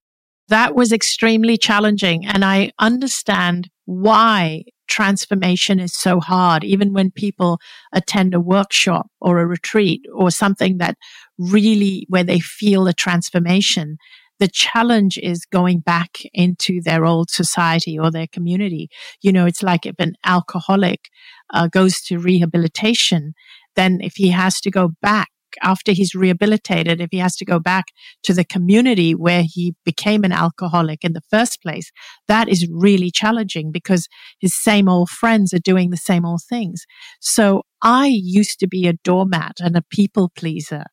[0.48, 2.26] That was extremely challenging.
[2.26, 7.60] And I understand why transformation is so hard, even when people
[7.94, 10.98] attend a workshop or a retreat or something that
[11.38, 13.98] really where they feel a transformation.
[14.40, 18.90] The challenge is going back into their old society or their community.
[19.22, 21.10] You know, it's like if an alcoholic
[21.54, 23.34] uh, goes to rehabilitation,
[23.76, 25.30] then if he has to go back
[25.62, 27.86] after he's rehabilitated, if he has to go back
[28.24, 31.92] to the community where he became an alcoholic in the first place,
[32.28, 34.08] that is really challenging because
[34.40, 36.86] his same old friends are doing the same old things.
[37.20, 40.86] So I used to be a doormat and a people pleaser.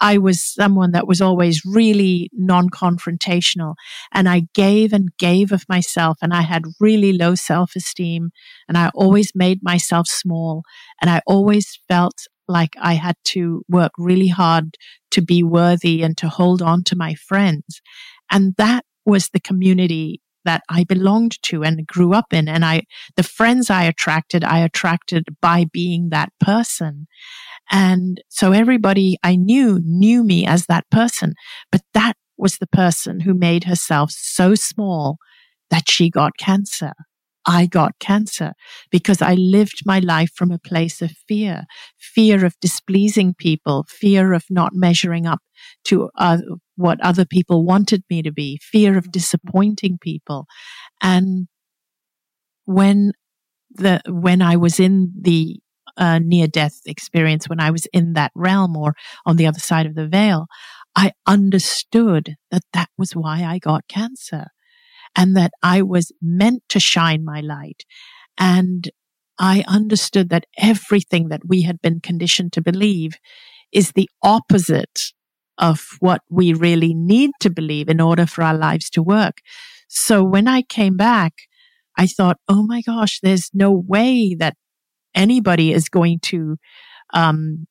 [0.00, 3.74] I was someone that was always really non-confrontational
[4.12, 8.30] and I gave and gave of myself and I had really low self-esteem
[8.68, 10.62] and I always made myself small
[11.00, 14.76] and I always felt like I had to work really hard
[15.10, 17.80] to be worthy and to hold on to my friends.
[18.30, 22.48] And that was the community that I belonged to and grew up in.
[22.48, 22.82] And I,
[23.16, 27.06] the friends I attracted, I attracted by being that person.
[27.70, 31.34] And so everybody I knew knew me as that person,
[31.70, 35.18] but that was the person who made herself so small
[35.70, 36.92] that she got cancer.
[37.48, 38.52] I got cancer
[38.90, 41.64] because I lived my life from a place of fear,
[41.98, 45.40] fear of displeasing people, fear of not measuring up
[45.84, 46.38] to uh,
[46.76, 50.44] what other people wanted me to be, fear of disappointing people.
[51.02, 51.48] And
[52.66, 53.12] when
[53.70, 55.58] the, when I was in the
[55.96, 58.92] uh, near death experience, when I was in that realm or
[59.24, 60.48] on the other side of the veil,
[60.94, 64.48] I understood that that was why I got cancer
[65.16, 67.84] and that I was meant to shine my light.
[68.38, 68.88] And
[69.38, 73.12] I understood that everything that we had been conditioned to believe
[73.72, 75.12] is the opposite
[75.58, 79.38] of what we really need to believe in order for our lives to work.
[79.88, 81.34] So when I came back,
[81.96, 84.56] I thought, oh my gosh, there's no way that
[85.14, 86.56] anybody is going to
[87.12, 87.66] um,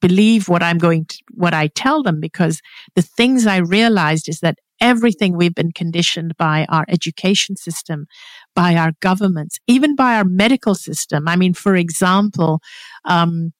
[0.00, 2.60] believe what I'm going to, what I tell them because
[2.94, 8.06] the things I realized is that everything we've been conditioned by our education system,
[8.54, 11.28] by our governments, even by our medical system.
[11.28, 12.60] I mean, for example,
[13.04, 13.52] um,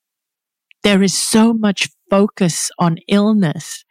[0.83, 3.85] there is so much focus on illness.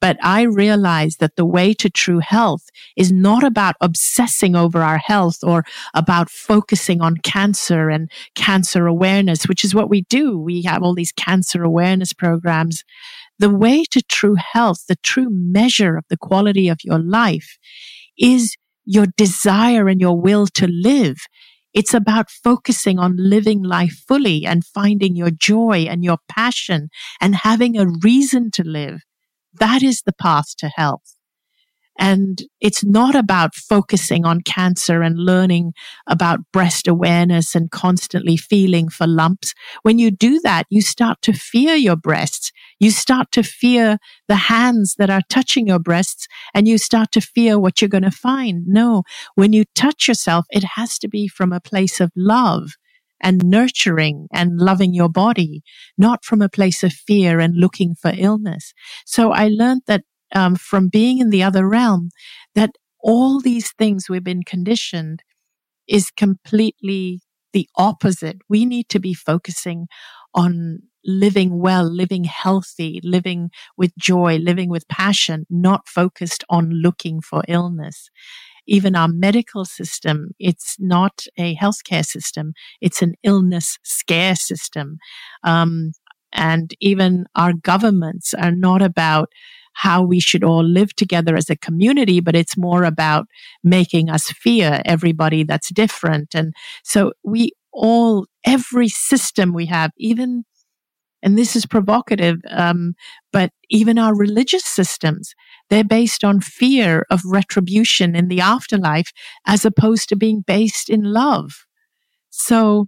[0.00, 2.62] But I realize that the way to true health
[2.96, 5.64] is not about obsessing over our health or
[5.94, 10.38] about focusing on cancer and cancer awareness, which is what we do.
[10.38, 12.82] We have all these cancer awareness programs
[13.40, 17.56] the way to true health, the true measure of the quality of your life
[18.18, 21.16] is your desire and your will to live.
[21.72, 27.34] It's about focusing on living life fully and finding your joy and your passion and
[27.34, 29.00] having a reason to live.
[29.54, 31.16] That is the path to health.
[32.00, 35.74] And it's not about focusing on cancer and learning
[36.08, 39.52] about breast awareness and constantly feeling for lumps.
[39.82, 42.52] When you do that, you start to fear your breasts.
[42.78, 43.98] You start to fear
[44.28, 48.04] the hands that are touching your breasts and you start to fear what you're going
[48.04, 48.66] to find.
[48.66, 49.02] No,
[49.34, 52.70] when you touch yourself, it has to be from a place of love
[53.20, 55.62] and nurturing and loving your body,
[55.98, 58.72] not from a place of fear and looking for illness.
[59.04, 60.04] So I learned that
[60.34, 62.10] um, from being in the other realm
[62.54, 62.70] that
[63.02, 65.22] all these things we've been conditioned
[65.88, 67.20] is completely
[67.52, 68.38] the opposite.
[68.48, 69.88] We need to be focusing
[70.34, 77.20] on living well, living healthy, living with joy, living with passion, not focused on looking
[77.20, 78.10] for illness.
[78.66, 82.52] Even our medical system, it's not a healthcare system.
[82.80, 84.98] It's an illness scare system.
[85.42, 85.92] Um,
[86.32, 89.30] and even our governments are not about
[89.72, 93.26] how we should all live together as a community, but it's more about
[93.62, 96.34] making us fear everybody that's different.
[96.34, 96.52] And
[96.84, 100.44] so we all, every system we have, even,
[101.22, 102.94] and this is provocative, um,
[103.32, 105.34] but even our religious systems,
[105.68, 109.12] they're based on fear of retribution in the afterlife
[109.46, 111.64] as opposed to being based in love.
[112.30, 112.86] So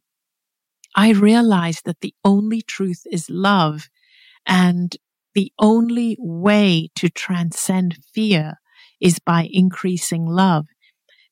[0.95, 3.89] I realized that the only truth is love.
[4.47, 4.97] And
[5.35, 8.55] the only way to transcend fear
[9.01, 10.66] is by increasing love.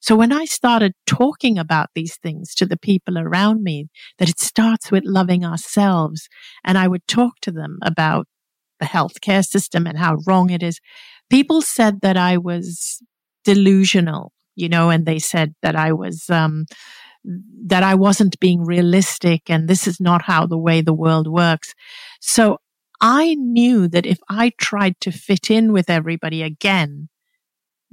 [0.00, 3.88] So when I started talking about these things to the people around me,
[4.18, 6.28] that it starts with loving ourselves,
[6.64, 8.26] and I would talk to them about
[8.80, 10.80] the healthcare system and how wrong it is,
[11.28, 13.02] people said that I was
[13.44, 16.64] delusional, you know, and they said that I was, um,
[17.66, 21.74] that I wasn't being realistic and this is not how the way the world works.
[22.20, 22.56] So
[23.00, 27.08] I knew that if I tried to fit in with everybody again,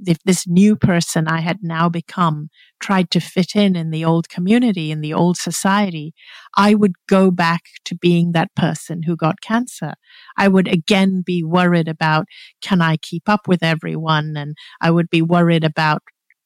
[0.06, 2.50] if this new person I had now become
[2.80, 6.14] tried to fit in in the old community, in the old society,
[6.56, 9.94] I would go back to being that person who got cancer.
[10.36, 12.26] I would again be worried about,
[12.62, 14.36] can I keep up with everyone?
[14.36, 16.02] And I would be worried about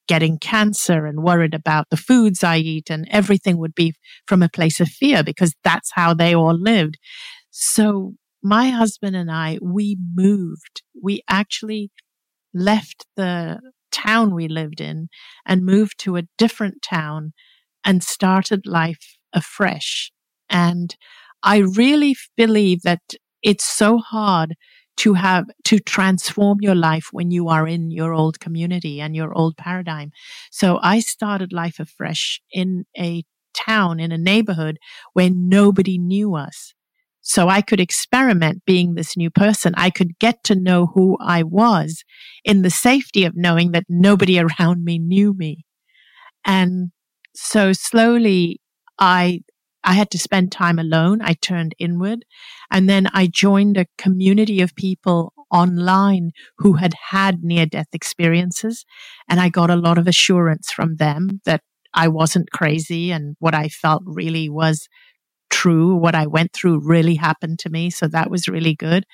[0.07, 3.93] getting cancer and worried about the foods I eat and everything would be
[4.27, 6.97] from a place of fear because that's how they all lived.
[7.51, 10.83] So my husband and I, we moved.
[11.01, 11.91] We actually
[12.53, 13.59] left the
[13.91, 15.07] town we lived in
[15.45, 17.33] and moved to a different town
[17.85, 20.11] and started life afresh.
[20.49, 20.95] And
[21.43, 23.01] I really believe that
[23.41, 24.55] it's so hard
[24.95, 29.33] to have to transform your life when you are in your old community and your
[29.33, 30.11] old paradigm.
[30.51, 33.23] So I started life afresh in a
[33.53, 34.77] town, in a neighborhood
[35.13, 36.73] where nobody knew us.
[37.23, 39.73] So I could experiment being this new person.
[39.77, 42.03] I could get to know who I was
[42.43, 45.65] in the safety of knowing that nobody around me knew me.
[46.45, 46.91] And
[47.33, 48.59] so slowly
[48.99, 49.39] I,
[49.85, 51.21] I had to spend time alone.
[51.21, 52.25] I turned inward
[52.69, 58.85] and then I joined a community of people online who had had near death experiences.
[59.29, 61.61] And I got a lot of assurance from them that
[61.93, 64.89] I wasn't crazy and what I felt really was
[65.63, 65.95] true.
[65.95, 67.89] What I went through really happened to me.
[67.89, 69.05] So that was really good.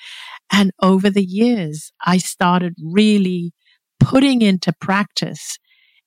[0.51, 3.53] And over the years, I started really
[3.99, 5.57] putting into practice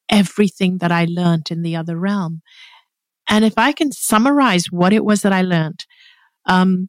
[0.08, 2.42] everything that I learned in the other realm.
[3.28, 5.86] And if I can summarize what it was that I learned,
[6.46, 6.88] um,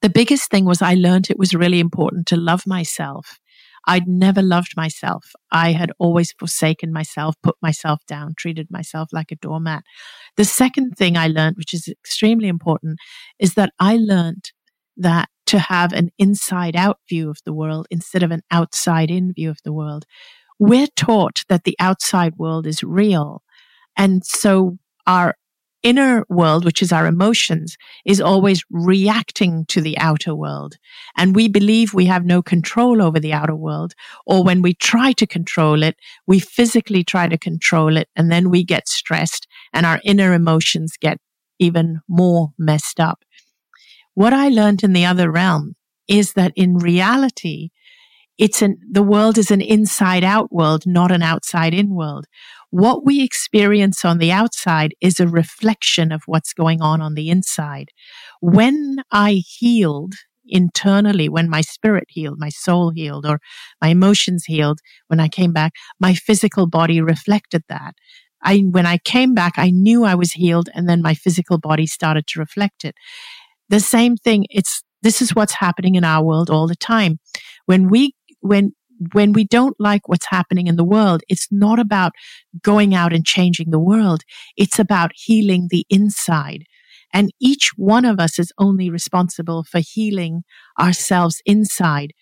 [0.00, 3.38] the biggest thing was I learned it was really important to love myself
[3.86, 5.32] I'd never loved myself.
[5.50, 9.82] I had always forsaken myself, put myself down, treated myself like a doormat.
[10.36, 12.98] The second thing I learned, which is extremely important,
[13.38, 14.52] is that I learned
[14.96, 19.32] that to have an inside out view of the world instead of an outside in
[19.32, 20.04] view of the world.
[20.58, 23.42] We're taught that the outside world is real.
[23.96, 25.34] And so our
[25.82, 30.76] inner world, which is our emotions, is always reacting to the outer world.
[31.16, 33.94] And we believe we have no control over the outer world.
[34.26, 38.50] Or when we try to control it, we physically try to control it and then
[38.50, 41.18] we get stressed and our inner emotions get
[41.58, 43.24] even more messed up.
[44.14, 45.74] What I learned in the other realm
[46.08, 47.70] is that in reality,
[48.38, 52.26] it's an, the world is an inside out world, not an outside in world.
[52.72, 57.28] What we experience on the outside is a reflection of what's going on on the
[57.28, 57.90] inside.
[58.40, 60.14] When I healed
[60.46, 63.40] internally, when my spirit healed, my soul healed, or
[63.82, 67.94] my emotions healed, when I came back, my physical body reflected that.
[68.42, 71.86] I, when I came back, I knew I was healed and then my physical body
[71.86, 72.94] started to reflect it.
[73.68, 77.18] The same thing, it's, this is what's happening in our world all the time.
[77.66, 78.72] When we, when
[79.12, 82.12] when we don't like what's happening in the world, it's not about
[82.62, 84.22] going out and changing the world.
[84.56, 86.64] It's about healing the inside.
[87.12, 90.44] And each one of us is only responsible for healing
[90.80, 92.12] ourselves inside.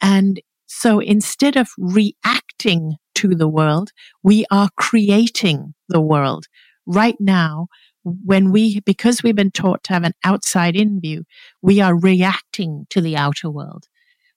[0.00, 3.90] And so instead of reacting to the world,
[4.22, 6.46] we are creating the world.
[6.86, 7.68] Right now,
[8.02, 11.24] when we, because we've been taught to have an outside in view,
[11.60, 13.86] we are reacting to the outer world.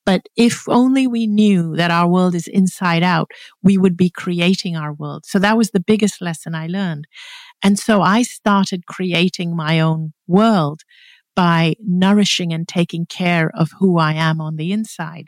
[0.05, 3.31] But if only we knew that our world is inside out,
[3.61, 5.25] we would be creating our world.
[5.25, 7.05] So that was the biggest lesson I learned.
[7.63, 10.81] And so I started creating my own world
[11.35, 15.27] by nourishing and taking care of who I am on the inside.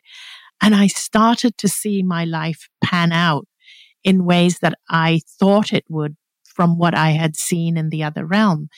[0.61, 3.47] And I started to see my life pan out
[4.03, 8.25] in ways that I thought it would from what I had seen in the other
[8.25, 8.69] realm.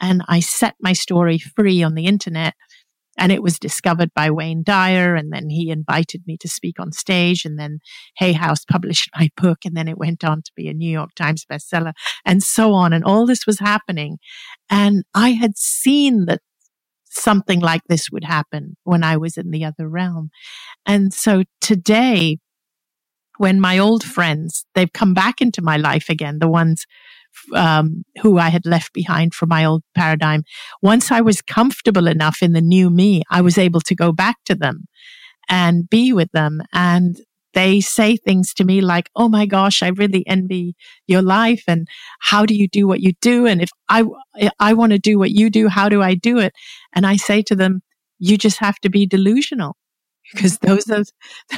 [0.00, 2.54] And I set my story free on the internet
[3.18, 5.14] and it was discovered by Wayne Dyer.
[5.14, 7.44] And then he invited me to speak on stage.
[7.44, 7.78] And then
[8.18, 9.58] Hay House published my book.
[9.64, 11.92] And then it went on to be a New York Times bestseller
[12.24, 12.92] and so on.
[12.92, 14.18] And all this was happening.
[14.70, 16.40] And I had seen that
[17.04, 20.30] something like this would happen when I was in the other realm.
[20.84, 22.38] And so today,
[23.38, 26.86] when my old friends, they've come back into my life again, the ones
[27.54, 30.42] um, who I had left behind from my old paradigm.
[30.82, 34.36] Once I was comfortable enough in the new me, I was able to go back
[34.46, 34.84] to them
[35.48, 36.62] and be with them.
[36.72, 37.18] And
[37.54, 40.76] they say things to me like, Oh my gosh, I really envy
[41.06, 41.64] your life.
[41.66, 41.88] And
[42.20, 43.46] how do you do what you do?
[43.46, 44.04] And if I,
[44.60, 46.52] I want to do what you do, how do I do it?
[46.94, 47.80] And I say to them,
[48.18, 49.76] you just have to be delusional
[50.34, 51.04] because those are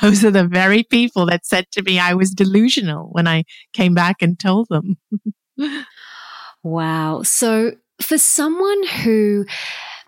[0.02, 3.94] those are the very people that said to me I was delusional when I came
[3.94, 4.96] back and told them.
[6.62, 7.22] wow.
[7.22, 9.46] So, for someone who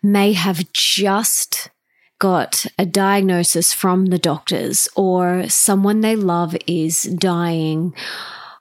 [0.03, 1.71] may have just
[2.19, 7.95] got a diagnosis from the doctors, or someone they love is dying,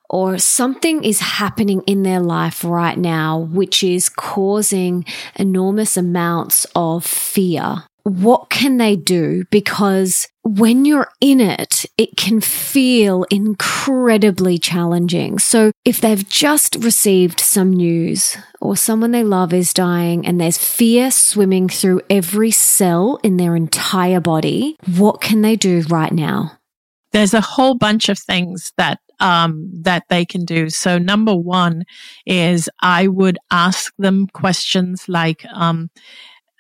[0.10, 7.06] or something is happening in their life right now, which is causing enormous amounts of
[7.06, 9.44] fear what can they do?
[9.52, 15.38] Because when you're in it, it can feel incredibly challenging.
[15.40, 20.58] So if they've just received some news or someone they love is dying and there's
[20.58, 26.54] fear swimming through every cell in their entire body, what can they do right now?
[27.12, 30.70] There's a whole bunch of things that um, that they can do.
[30.70, 31.84] So number one
[32.26, 35.90] is I would ask them questions like, um,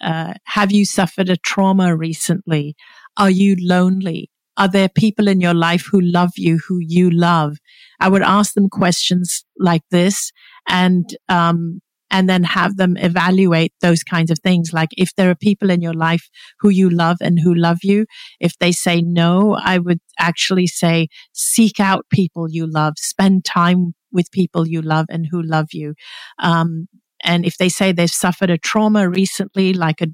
[0.01, 2.75] uh, have you suffered a trauma recently?
[3.17, 4.29] Are you lonely?
[4.57, 7.57] Are there people in your life who love you, who you love?
[7.99, 10.31] I would ask them questions like this
[10.67, 11.79] and, um,
[12.11, 14.73] and then have them evaluate those kinds of things.
[14.73, 16.27] Like if there are people in your life
[16.59, 18.05] who you love and who love you,
[18.39, 23.93] if they say no, I would actually say seek out people you love, spend time
[24.11, 25.93] with people you love and who love you.
[26.39, 26.87] Um,
[27.23, 30.07] and if they say they've suffered a trauma recently, like a,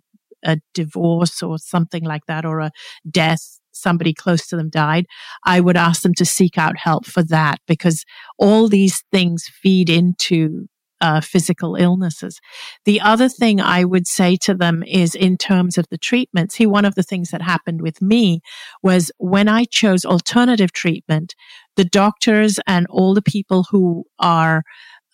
[0.43, 2.71] a divorce or something like that, or a
[3.09, 5.05] death, somebody close to them died,
[5.45, 8.05] I would ask them to seek out help for that because
[8.37, 10.67] all these things feed into
[11.01, 12.39] uh, physical illnesses.
[12.85, 16.51] The other thing I would say to them is in terms of the treatment.
[16.51, 18.41] See, one of the things that happened with me
[18.81, 21.35] was when I chose alternative treatment,
[21.75, 24.63] the doctors and all the people who are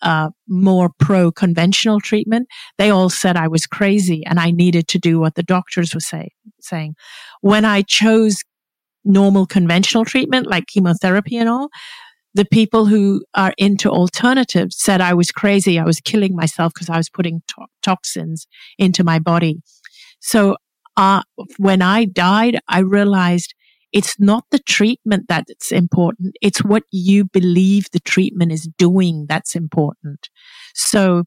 [0.02, 2.48] uh, more pro conventional treatment,
[2.78, 6.00] they all said I was crazy and I needed to do what the doctors were
[6.00, 6.30] say,
[6.60, 6.94] saying.
[7.40, 8.42] When I chose
[9.04, 11.68] normal conventional treatment like chemotherapy and all,
[12.34, 15.78] the people who are into alternatives said I was crazy.
[15.78, 18.46] I was killing myself because I was putting to- toxins
[18.78, 19.60] into my body.
[20.20, 20.56] So,
[20.96, 21.22] uh,
[21.58, 23.54] when I died, I realized
[23.92, 26.36] it's not the treatment that's important.
[26.40, 30.28] It's what you believe the treatment is doing that's important.
[30.74, 31.24] So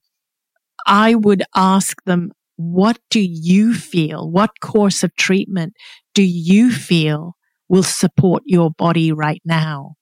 [0.87, 4.29] I would ask them, what do you feel?
[4.31, 5.73] What course of treatment
[6.13, 7.35] do you feel
[7.69, 9.95] will support your body right now?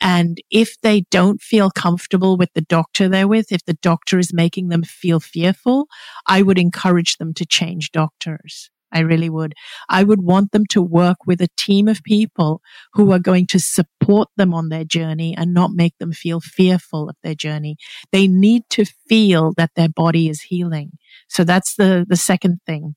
[0.00, 4.32] And if they don't feel comfortable with the doctor they're with, if the doctor is
[4.32, 5.88] making them feel fearful,
[6.26, 8.70] I would encourage them to change doctors.
[8.92, 9.54] I really would.
[9.88, 12.60] I would want them to work with a team of people
[12.94, 17.08] who are going to support them on their journey and not make them feel fearful
[17.08, 17.76] of their journey.
[18.12, 20.92] They need to feel that their body is healing.
[21.28, 22.94] So that's the, the second thing.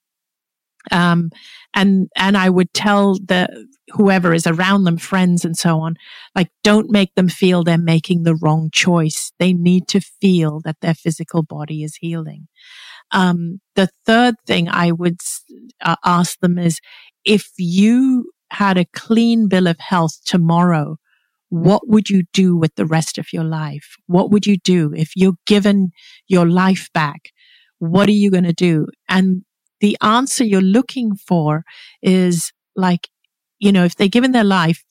[0.92, 1.30] Um,
[1.74, 5.96] and, and I would tell the, whoever is around them, friends and so on,
[6.36, 9.32] like, don't make them feel they're making the wrong choice.
[9.40, 12.48] They need to feel that their physical body is healing.
[13.12, 15.18] Um, the third thing I would
[15.82, 16.80] uh, ask them is
[17.26, 20.98] if you had a clean bill of health tomorrow,
[21.50, 23.96] what would you do with the rest of your life?
[24.08, 25.92] What would you do if you're given
[26.28, 27.30] your life back?
[27.78, 28.88] What are you going to do?
[29.08, 29.44] And
[29.84, 31.66] the answer you're looking for
[32.02, 33.10] is like,
[33.60, 34.82] you know, if they're given their life,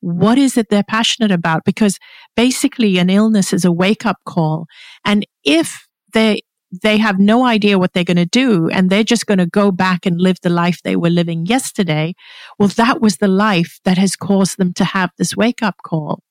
[0.00, 1.64] what is it they're passionate about?
[1.64, 1.98] Because
[2.36, 4.66] basically an illness is a wake up call.
[5.06, 6.42] And if they
[6.82, 9.70] they have no idea what they're going to do and they're just going to go
[9.70, 12.12] back and live the life they were living yesterday.
[12.58, 16.22] Well, that was the life that has caused them to have this wake up call.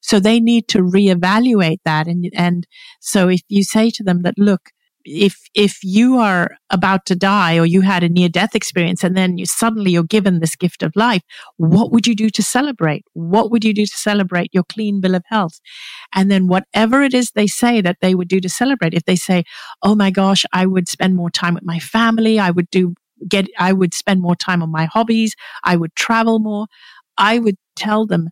[0.00, 2.06] So they need to reevaluate that.
[2.06, 2.66] And, and
[3.00, 4.70] so if you say to them that, look,
[5.04, 9.16] if if you are about to die or you had a near death experience and
[9.16, 11.22] then you suddenly you're given this gift of life
[11.56, 13.04] what would you do to celebrate?
[13.12, 15.60] What would you do to celebrate your clean bill of health?
[16.14, 19.16] And then whatever it is they say that they would do to celebrate if they
[19.16, 19.44] say
[19.82, 22.38] oh my gosh i would spend more time with my family.
[22.38, 22.94] I would do
[23.28, 25.34] get i would spend more time on my hobbies.
[25.64, 26.66] I would travel more.
[27.18, 28.28] I would tell them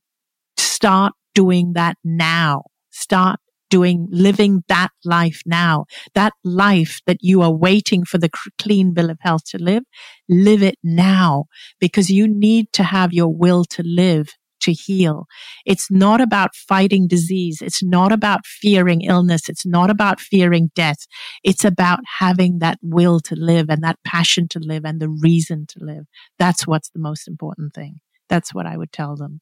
[0.56, 2.64] start doing that now.
[2.90, 3.40] Start
[3.70, 5.86] doing, living that life now.
[6.14, 9.84] That life that you are waiting for the clean bill of health to live,
[10.28, 11.44] live it now
[11.80, 14.28] because you need to have your will to live
[14.60, 15.26] to heal.
[15.64, 17.58] It's not about fighting disease.
[17.60, 19.48] It's not about fearing illness.
[19.48, 21.06] It's not about fearing death.
[21.42, 25.66] It's about having that will to live and that passion to live and the reason
[25.68, 26.04] to live.
[26.38, 28.00] That's what's the most important thing.
[28.28, 29.40] That's what I would tell them.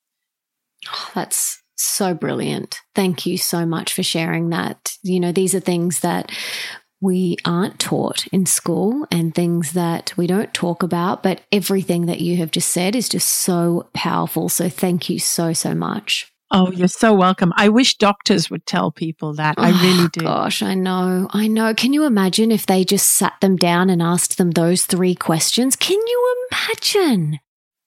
[0.89, 2.79] Oh, that's so brilliant.
[2.95, 4.93] Thank you so much for sharing that.
[5.03, 6.31] You know, these are things that
[7.01, 12.21] we aren't taught in school and things that we don't talk about, but everything that
[12.21, 14.49] you have just said is just so powerful.
[14.49, 16.33] So thank you so, so much.
[16.51, 17.53] Oh, you're so welcome.
[17.57, 19.57] I wish doctors would tell people that.
[19.59, 20.21] I oh, really do.
[20.23, 21.29] Gosh, I know.
[21.31, 21.75] I know.
[21.75, 25.77] Can you imagine if they just sat them down and asked them those three questions?
[25.77, 27.41] Can you imagine?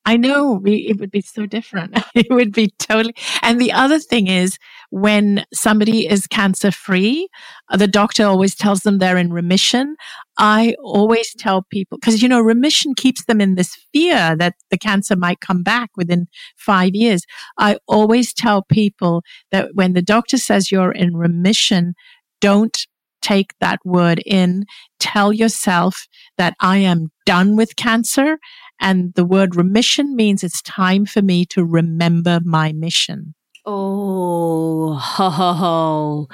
[0.05, 1.97] I know it would be so different.
[2.15, 3.13] it would be totally.
[3.43, 4.57] And the other thing is
[4.89, 7.27] when somebody is cancer free,
[7.69, 9.95] uh, the doctor always tells them they're in remission.
[10.37, 14.77] I always tell people, because, you know, remission keeps them in this fear that the
[14.77, 16.27] cancer might come back within
[16.57, 17.23] five years.
[17.59, 21.93] I always tell people that when the doctor says you're in remission,
[22.39, 22.87] don't
[23.21, 24.65] take that word in.
[24.99, 28.39] Tell yourself that I am done with cancer
[28.81, 33.35] and the word remission means it's time for me to remember my mission.
[33.65, 36.27] Oh, ho, ho, ho.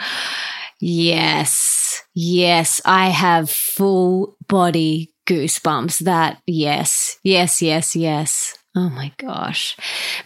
[0.79, 2.01] Yes.
[2.13, 2.81] Yes.
[2.85, 5.99] I have full body goosebumps.
[5.99, 7.19] That, yes.
[7.23, 8.57] Yes, yes, yes.
[8.75, 9.75] Oh my gosh.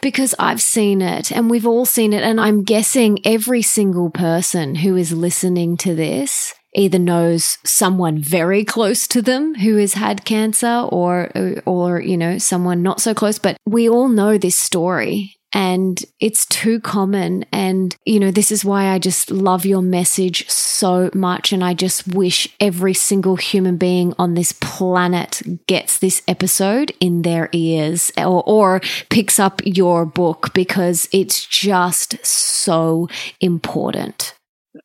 [0.01, 2.21] Because I've seen it and we've all seen it.
[2.21, 8.63] And I'm guessing every single person who is listening to this either knows someone very
[8.63, 11.31] close to them who has had cancer or
[11.65, 16.45] or you know someone not so close but we all know this story and it's
[16.45, 17.45] too common.
[17.51, 21.51] And you know this is why I just love your message so much.
[21.51, 27.23] And I just wish every single human being on this planet gets this episode in
[27.23, 33.09] their ears or, or picks up your book because it's just so
[33.39, 34.35] important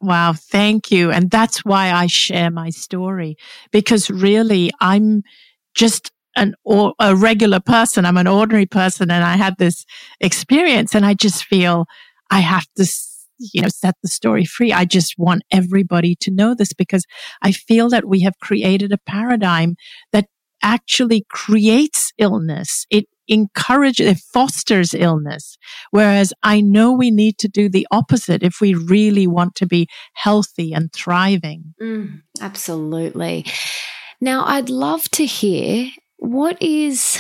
[0.01, 1.11] Wow, thank you.
[1.11, 3.37] And that's why I share my story
[3.71, 5.23] because really I'm
[5.75, 8.05] just an or, a regular person.
[8.05, 9.85] I'm an ordinary person and I had this
[10.21, 11.87] experience and I just feel
[12.31, 12.87] I have to
[13.39, 14.73] you know set the story free.
[14.73, 17.05] I just want everybody to know this because
[17.43, 19.77] I feel that we have created a paradigm
[20.13, 20.27] that
[20.63, 22.87] actually creates illness.
[22.91, 25.57] It encourages, it fosters illness.
[25.91, 29.89] Whereas I know we need to do the opposite if we really want to be
[30.15, 31.75] healthy and thriving.
[31.81, 33.47] Mm, absolutely.
[34.21, 37.19] Now, I'd love to hear what is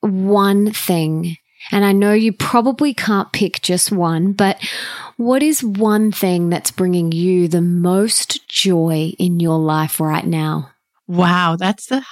[0.00, 1.36] one thing,
[1.70, 4.62] and I know you probably can't pick just one, but
[5.16, 10.70] what is one thing that's bringing you the most joy in your life right now?
[11.06, 12.02] Wow, that's a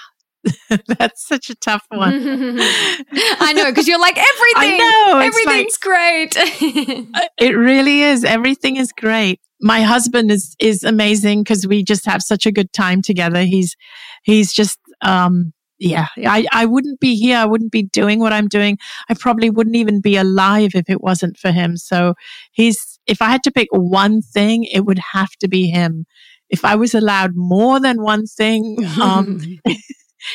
[0.87, 2.15] That's such a tough one.
[2.15, 4.81] I know because you're like everything.
[4.81, 6.37] I know everything's like, great.
[7.13, 8.25] Uh, it really is.
[8.25, 9.41] Everything is great.
[9.61, 13.43] My husband is is amazing because we just have such a good time together.
[13.43, 13.77] He's
[14.23, 16.07] he's just um yeah.
[16.19, 17.37] I I wouldn't be here.
[17.37, 18.79] I wouldn't be doing what I'm doing.
[19.09, 21.77] I probably wouldn't even be alive if it wasn't for him.
[21.77, 22.15] So
[22.53, 26.07] he's if I had to pick one thing, it would have to be him
[26.51, 29.41] if I was allowed more than one thing, um,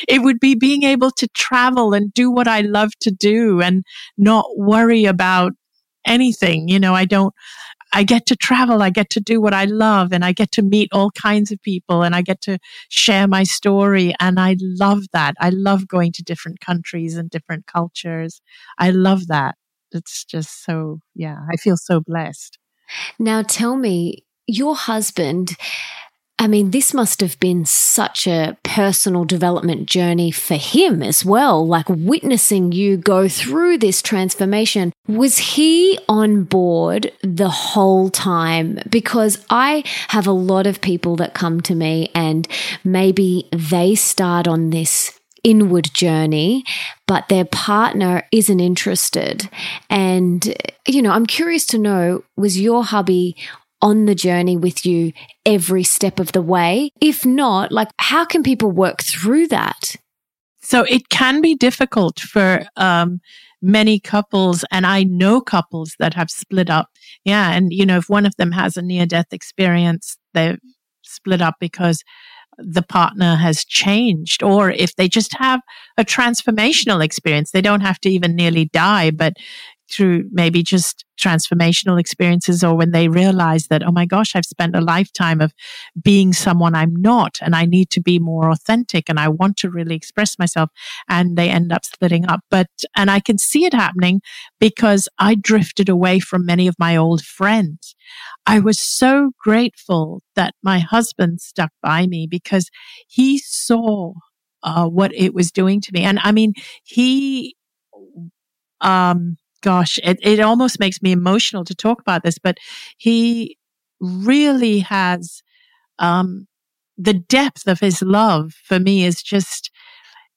[0.08, 3.84] it would be being able to travel and do what I love to do and
[4.16, 5.52] not worry about
[6.06, 6.68] anything.
[6.68, 7.34] You know, I don't,
[7.92, 8.82] I get to travel.
[8.82, 11.62] I get to do what I love and I get to meet all kinds of
[11.62, 12.58] people and I get to
[12.88, 14.14] share my story.
[14.20, 15.34] And I love that.
[15.40, 18.40] I love going to different countries and different cultures.
[18.78, 19.54] I love that.
[19.92, 22.58] It's just so, yeah, I feel so blessed.
[23.18, 25.56] Now tell me, your husband,
[26.38, 31.66] I mean, this must have been such a personal development journey for him as well,
[31.66, 34.92] like witnessing you go through this transformation.
[35.08, 38.80] Was he on board the whole time?
[38.90, 42.46] Because I have a lot of people that come to me and
[42.84, 46.64] maybe they start on this inward journey,
[47.06, 49.48] but their partner isn't interested.
[49.88, 50.54] And,
[50.86, 53.36] you know, I'm curious to know was your hubby
[53.86, 55.12] on the journey with you
[55.44, 56.90] every step of the way?
[57.00, 59.94] If not, like, how can people work through that?
[60.60, 63.20] So it can be difficult for um,
[63.62, 66.88] many couples, and I know couples that have split up.
[67.24, 67.52] Yeah.
[67.52, 70.58] And, you know, if one of them has a near death experience, they've
[71.02, 72.02] split up because
[72.58, 75.60] the partner has changed, or if they just have
[75.96, 79.34] a transformational experience, they don't have to even nearly die, but
[79.90, 84.76] through maybe just transformational experiences or when they realize that, oh my gosh, I've spent
[84.76, 85.52] a lifetime of
[86.02, 89.70] being someone I'm not and I need to be more authentic and I want to
[89.70, 90.70] really express myself
[91.08, 92.40] and they end up splitting up.
[92.50, 94.20] But, and I can see it happening
[94.60, 97.94] because I drifted away from many of my old friends.
[98.46, 102.70] I was so grateful that my husband stuck by me because
[103.08, 104.12] he saw
[104.62, 106.02] uh, what it was doing to me.
[106.02, 106.52] And I mean,
[106.84, 107.56] he,
[108.80, 109.36] um,
[109.66, 112.56] gosh, it, it almost makes me emotional to talk about this, but
[112.98, 113.58] he
[114.00, 115.42] really has,
[115.98, 116.46] um,
[116.96, 119.72] the depth of his love for me is just,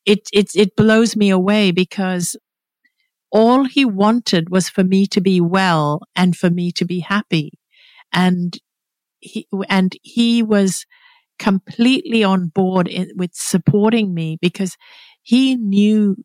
[0.05, 2.35] it, it, it blows me away because
[3.31, 7.51] all he wanted was for me to be well and for me to be happy.
[8.11, 8.57] And
[9.19, 10.85] he, and he was
[11.39, 14.75] completely on board in, with supporting me because
[15.21, 16.17] he knew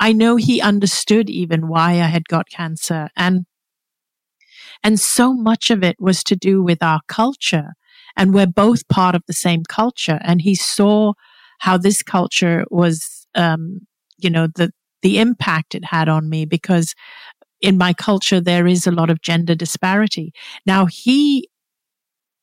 [0.00, 3.44] I know he understood even why I had got cancer and
[4.82, 7.74] and so much of it was to do with our culture
[8.16, 11.12] and we're both part of the same culture and he saw
[11.58, 13.80] how this culture was um,
[14.18, 14.72] you know the
[15.02, 16.94] the impact it had on me because
[17.60, 20.32] in my culture there is a lot of gender disparity
[20.66, 21.46] now he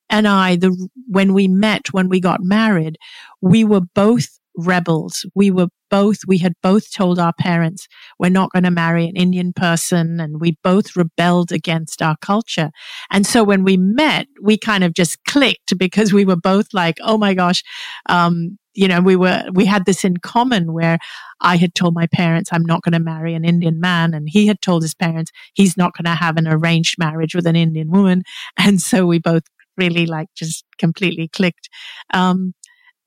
[0.09, 2.97] and I the when we met when we got married
[3.41, 4.27] we were both
[4.57, 5.25] rebels.
[5.35, 7.87] We were both, we had both told our parents,
[8.19, 10.19] we're not going to marry an Indian person.
[10.19, 12.71] And we both rebelled against our culture.
[13.11, 16.97] And so when we met, we kind of just clicked because we were both like,
[17.01, 17.63] oh my gosh,
[18.07, 20.99] um, you know, we were, we had this in common where
[21.41, 24.13] I had told my parents, I'm not going to marry an Indian man.
[24.13, 27.47] And he had told his parents, he's not going to have an arranged marriage with
[27.47, 28.23] an Indian woman.
[28.59, 29.43] And so we both
[29.77, 31.69] really like just completely clicked.
[32.13, 32.53] Um,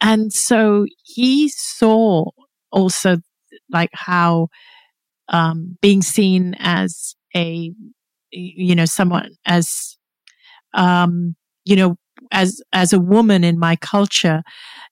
[0.01, 2.31] and so he saw
[2.73, 3.19] also
[3.71, 4.49] like how
[5.29, 7.73] um, being seen as a,
[8.31, 9.97] you know, someone as,
[10.75, 11.97] um, you know,
[12.33, 14.43] as as a woman in my culture,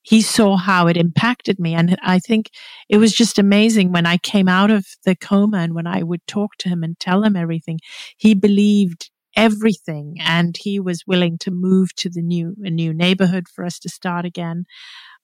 [0.03, 2.51] he saw how it impacted me, and I think
[2.89, 6.27] it was just amazing when I came out of the coma and when I would
[6.27, 7.81] talk to him and tell him everything.
[8.17, 13.47] He believed everything and he was willing to move to the new a new neighborhood
[13.49, 14.65] for us to start again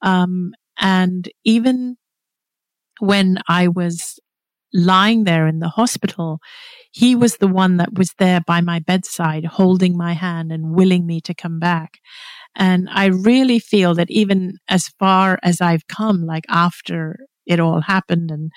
[0.01, 1.97] um, and even
[2.99, 4.19] when i was
[4.73, 6.39] lying there in the hospital
[6.91, 11.05] he was the one that was there by my bedside holding my hand and willing
[11.05, 11.99] me to come back
[12.55, 17.79] and i really feel that even as far as i've come like after it all
[17.79, 18.51] happened and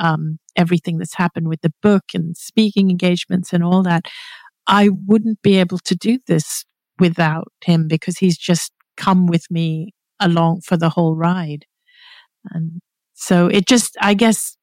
[0.00, 4.06] um, everything that's happened with the book and speaking engagements and all that
[4.66, 6.64] I wouldn't be able to do this
[6.98, 11.64] without him because he's just come with me along for the whole ride.
[12.50, 12.80] And
[13.22, 14.56] so it just, I guess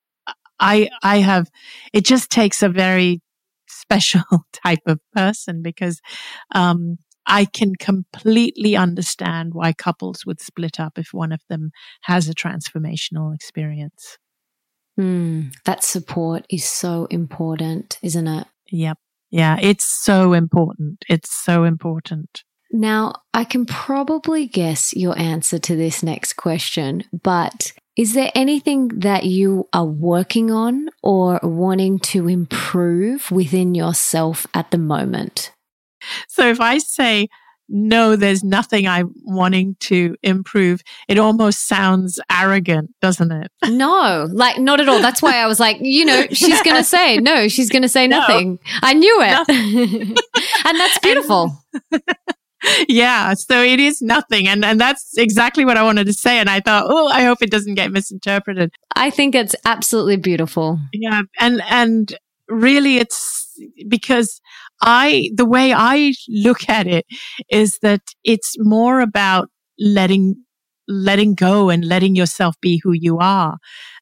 [0.60, 1.50] I, I have,
[1.94, 3.22] it just takes a very
[3.68, 6.02] special type of person because,
[6.54, 12.28] um, I can completely understand why couples would split up if one of them has
[12.28, 14.18] a transformational experience.
[15.00, 18.48] Mm, that support is so important, isn't it?
[18.72, 18.98] Yep.
[19.30, 21.06] Yeah, it's so important.
[21.08, 22.44] It's so important.
[22.72, 28.88] Now, I can probably guess your answer to this next question, but is there anything
[29.00, 35.52] that you are working on or wanting to improve within yourself at the moment?
[36.28, 37.28] So if I say,
[37.70, 40.82] no, there's nothing I'm wanting to improve.
[41.08, 43.52] It almost sounds arrogant, doesn't it?
[43.70, 45.00] No, like not at all.
[45.00, 47.90] That's why I was like, you know, she's going to say, no, she's going to
[47.90, 48.54] say nothing.
[48.54, 49.50] No, I knew it.
[50.66, 51.64] and that's beautiful.
[52.88, 53.34] Yeah.
[53.36, 54.48] So it is nothing.
[54.48, 56.40] And, and that's exactly what I wanted to say.
[56.40, 58.72] And I thought, oh, I hope it doesn't get misinterpreted.
[58.96, 60.80] I think it's absolutely beautiful.
[60.94, 61.22] Yeah.
[61.40, 62.16] And, and
[62.48, 63.58] really it's
[63.88, 64.42] because
[64.82, 67.06] I, the way I look at it
[67.50, 70.36] is that it's more about letting
[70.92, 73.60] letting go and letting yourself be who you are.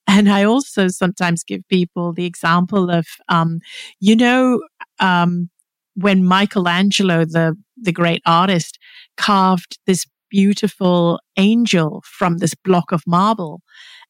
[0.07, 3.59] And I also sometimes give people the example of, um,
[3.99, 4.61] you know,
[4.99, 5.49] um,
[5.97, 8.77] when Michelangelo, the, the great artist,
[9.17, 13.61] carved this beautiful angel from this block of marble.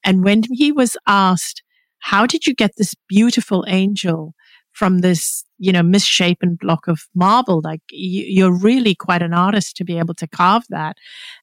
[0.04, 1.64] And when he was asked,
[2.00, 4.34] how did you get this beautiful angel
[4.74, 7.62] from this, you know, misshapen block of marble?
[7.64, 10.98] Like you're really quite an artist to be able to carve that.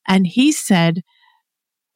[0.07, 1.01] And he said,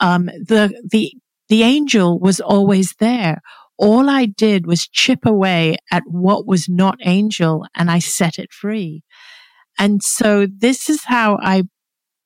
[0.01, 1.13] um, the, the,
[1.49, 3.43] the angel was always there.
[3.79, 8.53] All I did was chip away at what was not angel and I set it
[8.53, 9.05] free.
[9.79, 11.63] And so this is how I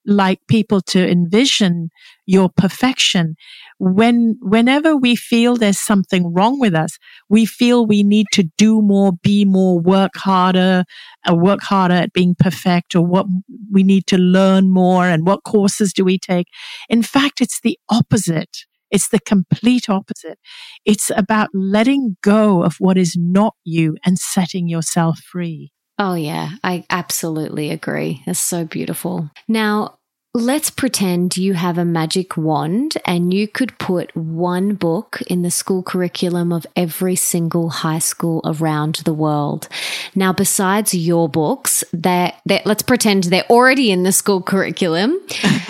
[0.04, 1.90] like people to envision
[2.26, 3.36] your perfection.
[3.78, 6.98] When, whenever we feel there's something wrong with us,
[7.28, 10.84] we feel we need to do more, be more, work harder,
[11.28, 13.26] uh, work harder at being perfect or what
[13.70, 16.46] we need to learn more and what courses do we take.
[16.88, 18.64] In fact, it's the opposite.
[18.92, 20.38] It's the complete opposite.
[20.84, 25.72] It's about letting go of what is not you and setting yourself free.
[25.98, 28.22] Oh, yeah, I absolutely agree.
[28.26, 29.30] That's so beautiful.
[29.48, 29.98] Now,
[30.34, 35.50] Let's pretend you have a magic wand and you could put one book in the
[35.50, 39.68] school curriculum of every single high school around the world.
[40.14, 45.20] Now, besides your books, that let's pretend they're already in the school curriculum.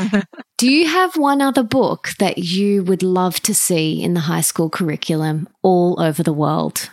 [0.58, 4.42] Do you have one other book that you would love to see in the high
[4.42, 6.88] school curriculum all over the world?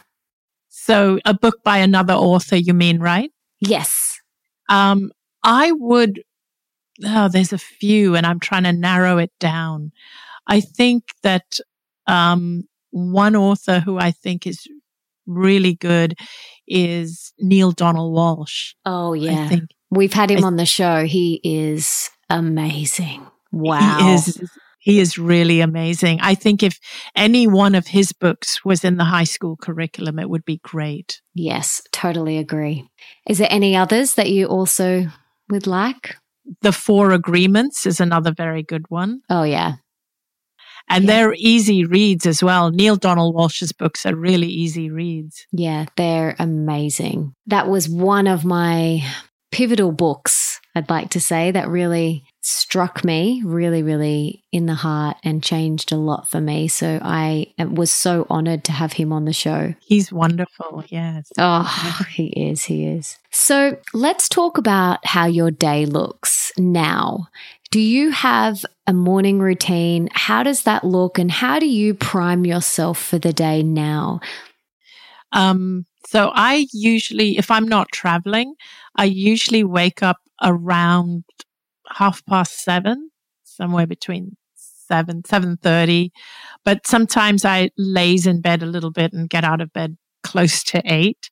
[0.70, 3.32] So, a book by another author, you mean, right?
[3.59, 4.20] Yes.
[4.70, 5.11] Um,
[5.43, 6.24] I would
[7.05, 9.91] oh, there's a few and I'm trying to narrow it down.
[10.47, 11.59] I think that,
[12.07, 14.67] um, one author who I think is
[15.27, 16.15] really good
[16.67, 18.73] is Neale Donald Walsch.
[18.85, 19.43] Oh, yeah.
[19.43, 21.05] I think, We've had him I, on the show.
[21.05, 23.25] He is amazing.
[23.51, 23.97] Wow.
[23.99, 26.19] He is, he is really amazing.
[26.21, 26.79] I think if
[27.15, 31.21] any one of his books was in the high school curriculum, it would be great.
[31.33, 32.89] Yes, totally agree.
[33.27, 35.07] Is there any others that you also
[35.49, 36.15] would like?
[36.61, 39.21] The Four Agreements is another very good one.
[39.29, 39.73] Oh, yeah.
[40.89, 41.13] And yeah.
[41.13, 42.71] they're easy reads as well.
[42.71, 45.45] Neale Donald Walsch's books are really easy reads.
[45.51, 47.33] Yeah, they're amazing.
[47.45, 49.03] That was one of my
[49.51, 55.17] pivotal books, I'd like to say, that really struck me really, really in the heart
[55.23, 56.67] and changed a lot for me.
[56.67, 59.75] So I was so honored to have him on the show.
[59.81, 60.83] He's wonderful.
[60.87, 61.31] Yes.
[61.37, 62.63] Oh, he is.
[62.63, 63.17] He is.
[63.31, 67.27] So let's talk about how your day looks now.
[67.71, 70.09] Do you have a morning routine?
[70.13, 71.19] How does that look?
[71.19, 74.21] And how do you prime yourself for the day now?
[75.33, 78.55] Um, so I usually, if I'm not traveling,
[78.95, 81.23] I usually wake up around
[81.89, 83.09] half past seven,
[83.43, 86.11] somewhere between seven, seven thirty.
[86.65, 90.63] But sometimes I laze in bed a little bit and get out of bed close
[90.65, 91.29] to eight.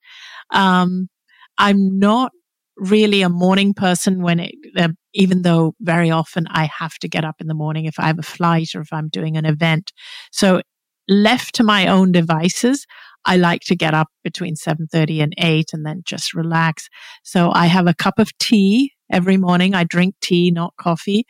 [0.52, 1.10] Um,
[1.58, 2.32] I'm not
[2.78, 7.26] really a morning person when it, uh, even though very often I have to get
[7.26, 9.92] up in the morning if I have a flight or if I'm doing an event.
[10.32, 10.62] So
[11.08, 12.86] left to my own devices,
[13.26, 16.88] I like to get up between 7:30 and 8 and then just relax.
[17.24, 19.74] So I have a cup of tea every morning.
[19.76, 21.26] I drink tea, not coffee.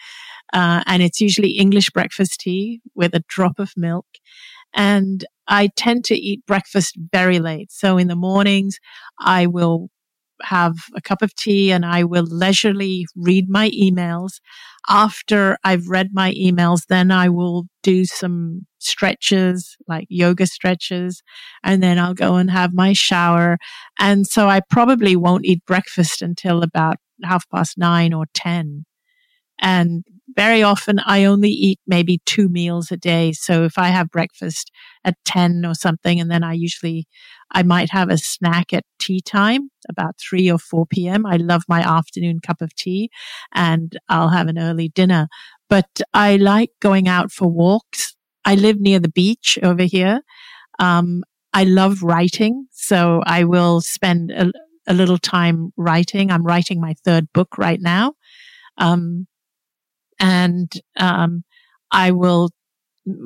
[0.53, 4.05] Uh, and it's usually English breakfast tea with a drop of milk.
[4.73, 7.71] And I tend to eat breakfast very late.
[7.71, 8.79] So in the mornings,
[9.19, 9.89] I will
[10.43, 14.39] have a cup of tea and I will leisurely read my emails.
[14.89, 21.23] After I've read my emails, then I will do some stretches, like yoga stretches,
[21.63, 23.57] and then I'll go and have my shower.
[23.99, 28.85] And so I probably won't eat breakfast until about half past nine or 10.
[29.59, 30.03] And
[30.35, 33.31] very often I only eat maybe two meals a day.
[33.31, 34.71] So if I have breakfast
[35.03, 37.07] at 10 or something, and then I usually,
[37.51, 41.25] I might have a snack at tea time, about 3 or 4 p.m.
[41.25, 43.09] I love my afternoon cup of tea
[43.53, 45.27] and I'll have an early dinner.
[45.69, 48.15] But I like going out for walks.
[48.45, 50.21] I live near the beach over here.
[50.79, 52.67] Um, I love writing.
[52.71, 54.51] So I will spend a,
[54.87, 56.31] a little time writing.
[56.31, 58.13] I'm writing my third book right now.
[58.77, 59.27] Um,
[60.19, 61.43] and, um,
[61.91, 62.49] I will,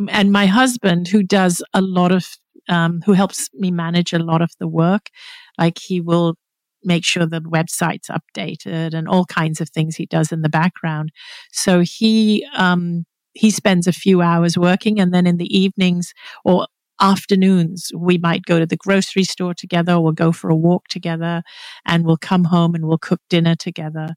[0.10, 2.28] and my husband who does a lot of,
[2.70, 5.10] um, who helps me manage a lot of the work,
[5.58, 6.36] like he will
[6.84, 11.12] make sure the website's updated and all kinds of things he does in the background.
[11.52, 16.68] So he, um, he spends a few hours working and then in the evenings or
[17.02, 21.42] afternoons, we might go to the grocery store together, we'll go for a walk together,
[21.86, 24.10] and we'll come home and we'll cook dinner together.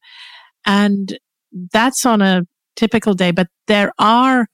[0.67, 1.19] And
[1.73, 2.43] that's on a
[2.77, 4.47] typical day, but there are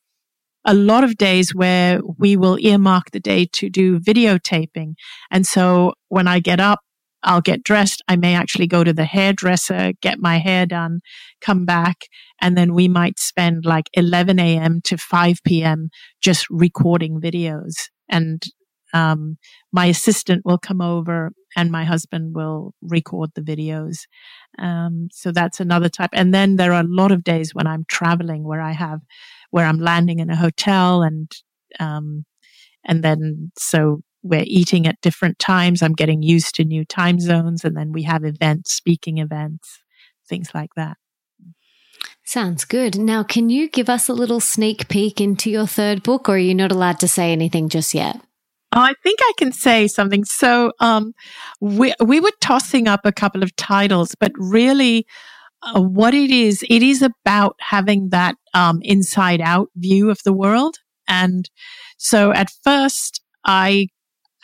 [0.64, 4.95] a lot of days where we will earmark the day to do videotaping.
[5.31, 6.81] And so when I get up,
[7.22, 8.03] I'll get dressed.
[8.09, 11.01] I may actually go to the hairdresser, get my hair done,
[11.41, 12.07] come back,
[12.41, 14.81] and then we might spend like 11 a.m.
[14.85, 15.91] to 5 p.m.
[16.22, 17.74] just recording videos.
[18.11, 18.43] And
[18.93, 19.39] um,
[19.73, 23.99] my assistant will come over and my husband will record the videos.
[24.59, 26.11] Um, so that's another type.
[26.13, 29.01] And then there are a lot of days when I'm traveling where I have,
[29.51, 31.31] where I'm landing in a hotel and,
[31.79, 32.25] um,
[32.85, 35.83] and then so we're eating at different times.
[35.83, 37.65] I'm getting used to new time zones.
[37.65, 39.79] And then we have events, speaking events,
[40.29, 40.97] things like that.
[42.31, 42.97] Sounds good.
[42.97, 46.39] Now, can you give us a little sneak peek into your third book, or are
[46.39, 48.20] you not allowed to say anything just yet?
[48.72, 50.24] Oh, I think I can say something.
[50.24, 51.12] So, um,
[51.61, 55.09] we we were tossing up a couple of titles, but really,
[55.62, 60.33] uh, what it is, it is about having that um, inside out view of the
[60.33, 60.76] world.
[61.09, 61.51] And
[61.99, 63.89] so, at first, I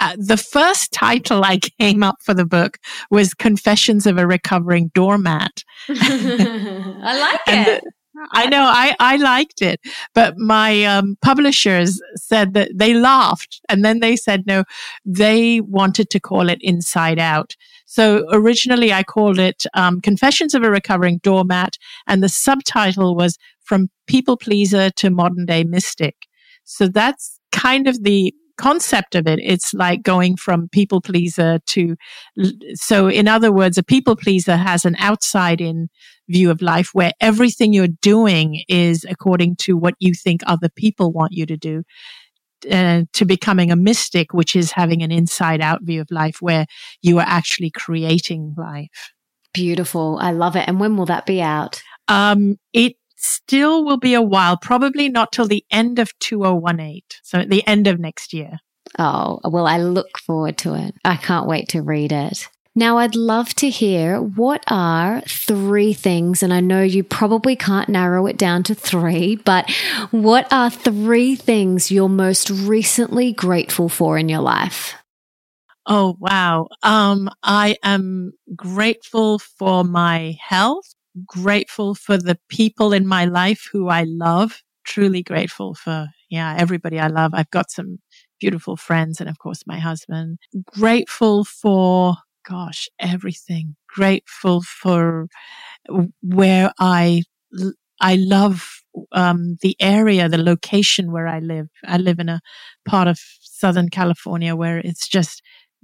[0.00, 2.78] uh, the first title I came up for the book
[3.12, 5.62] was Confessions of a Recovering Doormat.
[5.88, 7.84] I like it.
[8.32, 9.80] I know I, I liked it,
[10.14, 14.64] but my um, publishers said that they laughed and then they said no,
[15.04, 17.56] they wanted to call it Inside Out.
[17.84, 23.38] So originally I called it um, Confessions of a Recovering Doormat, and the subtitle was
[23.62, 26.16] From People Pleaser to Modern Day Mystic.
[26.64, 29.38] So that's kind of the concept of it.
[29.42, 31.96] It's like going from people pleaser to,
[32.74, 35.88] so in other words, a people pleaser has an outside in
[36.28, 41.12] view of life where everything you're doing is according to what you think other people
[41.12, 41.82] want you to do.
[42.70, 46.66] Uh, to becoming a mystic, which is having an inside out view of life where
[47.02, 49.12] you are actually creating life.
[49.52, 50.18] Beautiful.
[50.20, 50.66] I love it.
[50.66, 51.82] And when will that be out?
[52.08, 52.94] Um, it
[53.26, 57.02] still will be a while, probably not till the end of 2018.
[57.22, 58.58] So at the end of next year.
[58.98, 60.94] Oh, well, I look forward to it.
[61.04, 62.48] I can't wait to read it.
[62.78, 67.88] Now, I'd love to hear what are three things, and I know you probably can't
[67.88, 69.70] narrow it down to three, but
[70.10, 74.94] what are three things you're most recently grateful for in your life?
[75.86, 76.68] Oh, wow.
[76.82, 80.95] Um, I am grateful for my health
[81.26, 84.62] grateful for the people in my life who I love.
[84.84, 87.32] Truly grateful for, yeah, everybody I love.
[87.34, 87.98] I've got some
[88.40, 90.38] beautiful friends and of course my husband.
[90.66, 92.14] Grateful for,
[92.48, 93.76] gosh, everything.
[93.88, 95.28] Grateful for
[96.22, 97.22] where I,
[98.00, 101.68] I love, um, the area, the location where I live.
[101.84, 102.40] I live in a
[102.86, 105.42] part of Southern California where it's just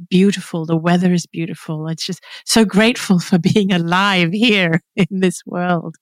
[0.09, 0.67] beautiful.
[0.67, 1.89] The weather is beautiful.
[1.89, 5.97] It's just so grateful for being alive here in this world.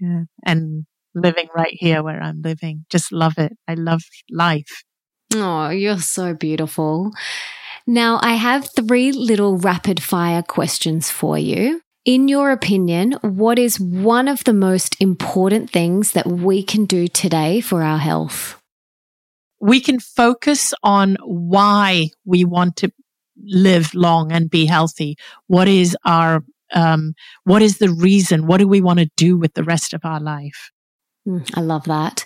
[0.00, 0.22] Yeah.
[0.44, 2.86] And living right here where I'm living.
[2.90, 3.52] Just love it.
[3.66, 4.84] I love life.
[5.34, 7.10] Oh, you're so beautiful.
[7.86, 11.80] Now, I have three little rapid fire questions for you.
[12.04, 17.08] In your opinion, what is one of the most important things that we can do
[17.08, 18.58] today for our health?
[19.60, 22.90] we can focus on why we want to
[23.44, 25.16] live long and be healthy.
[25.46, 27.14] What is our, um,
[27.44, 28.46] what is the reason?
[28.46, 30.70] What do we want to do with the rest of our life?
[31.26, 32.24] Mm, I love that.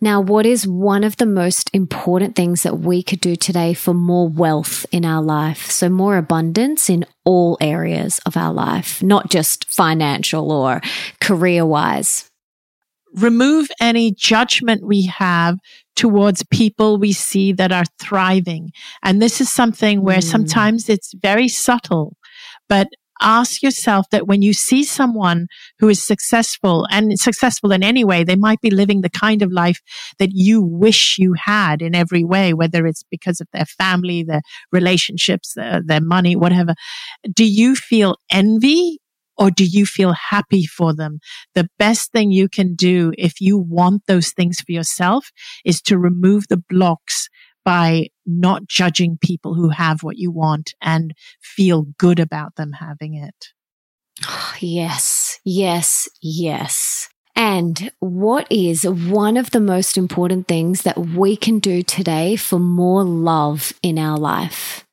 [0.00, 3.94] Now, what is one of the most important things that we could do today for
[3.94, 5.70] more wealth in our life?
[5.70, 10.80] So, more abundance in all areas of our life, not just financial or
[11.20, 12.29] career wise.
[13.14, 15.58] Remove any judgment we have
[15.96, 18.70] towards people we see that are thriving.
[19.02, 20.24] And this is something where mm.
[20.24, 22.16] sometimes it's very subtle,
[22.68, 22.88] but
[23.20, 25.46] ask yourself that when you see someone
[25.78, 29.52] who is successful and successful in any way, they might be living the kind of
[29.52, 29.80] life
[30.18, 34.42] that you wish you had in every way, whether it's because of their family, their
[34.72, 36.74] relationships, their, their money, whatever.
[37.32, 38.99] Do you feel envy
[39.40, 41.18] or do you feel happy for them?
[41.54, 45.30] The best thing you can do if you want those things for yourself
[45.64, 47.28] is to remove the blocks
[47.64, 53.14] by not judging people who have what you want and feel good about them having
[53.14, 53.48] it.
[54.62, 57.08] Yes, yes, yes.
[57.34, 62.58] And what is one of the most important things that we can do today for
[62.58, 64.84] more love in our life?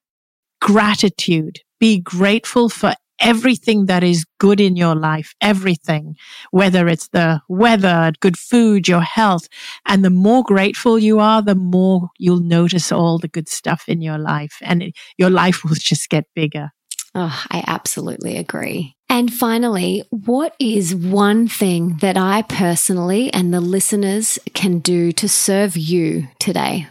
[0.62, 1.60] Gratitude.
[1.82, 6.16] Be grateful for everything that is good in your life, everything,
[6.52, 9.48] whether it's the weather, good food, your health.
[9.86, 14.02] And the more grateful you are, the more you'll notice all the good stuff in
[14.02, 16.72] your life and it, your life will just get bigger.
[17.16, 18.96] Oh, I absolutely agree.
[19.10, 25.28] And finally, what is one thing that I personally and the listeners can do to
[25.28, 26.88] serve you today?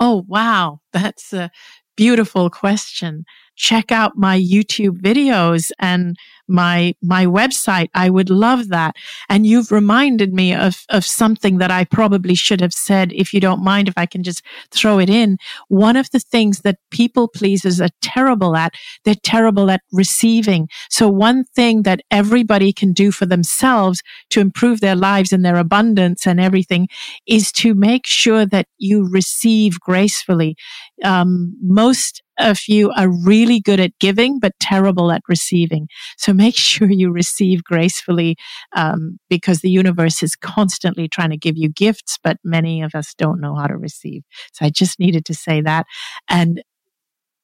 [0.00, 0.80] Oh, wow.
[0.92, 1.50] That's a
[1.96, 3.24] beautiful question.
[3.58, 6.16] Check out my YouTube videos and
[6.48, 7.88] my my website.
[7.94, 8.96] I would love that.
[9.28, 13.12] And you've reminded me of of something that I probably should have said.
[13.12, 15.38] If you don't mind, if I can just throw it in,
[15.68, 20.68] one of the things that people pleasers are terrible at, they're terrible at receiving.
[20.88, 25.56] So one thing that everybody can do for themselves to improve their lives and their
[25.56, 26.88] abundance and everything
[27.26, 30.56] is to make sure that you receive gracefully.
[31.04, 35.88] Um, most of you are really good at giving, but terrible at receiving.
[36.16, 38.36] So make sure you receive gracefully,
[38.74, 43.14] um, because the universe is constantly trying to give you gifts, but many of us
[43.16, 44.22] don't know how to receive.
[44.52, 45.86] So I just needed to say that.
[46.28, 46.62] And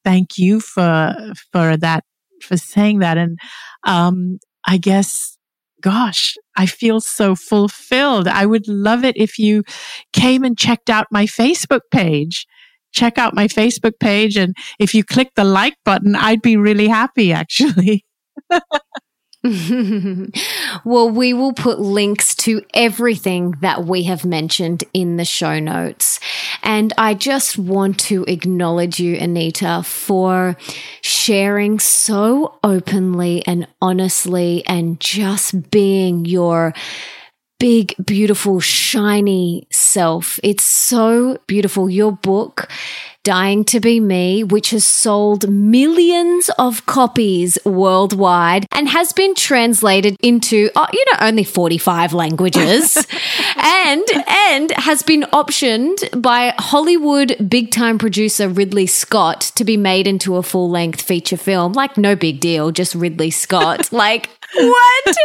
[0.05, 1.15] thank you for,
[1.53, 2.05] for that,
[2.43, 3.19] for saying that.
[3.19, 3.39] And,
[3.85, 5.37] um, I guess
[5.85, 8.27] gosh, I feel so fulfilled.
[8.27, 9.65] I would love it if you
[10.15, 12.47] came and checked out my Facebook page
[12.95, 14.37] check out my Facebook page.
[14.37, 18.05] And if you click the like button, I'd be really happy actually.
[20.85, 26.19] well, we will put links to everything that we have mentioned in the show notes.
[26.63, 30.57] And I just want to acknowledge you, Anita, for
[31.03, 36.73] sharing so openly and honestly and just being your
[37.65, 40.39] big, beautiful, shiny self.
[40.43, 41.89] It's so beautiful.
[41.89, 42.69] Your book,
[43.23, 50.15] Dying to Be Me, which has sold millions of copies worldwide and has been translated
[50.21, 52.99] into, oh, you know, only 45 languages
[53.57, 60.07] and, and has been optioned by Hollywood big time producer Ridley Scott to be made
[60.07, 61.73] into a full length feature film.
[61.73, 63.91] Like, no big deal, just Ridley Scott.
[63.91, 65.17] like, what?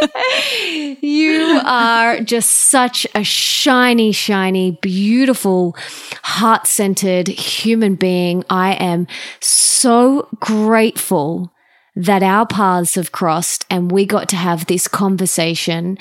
[1.02, 5.76] you are just such a shiny, shiny, beautiful,
[6.22, 8.44] heart centered human being.
[8.50, 9.06] I am
[9.40, 11.52] so grateful
[11.96, 15.98] that our paths have crossed and we got to have this conversation.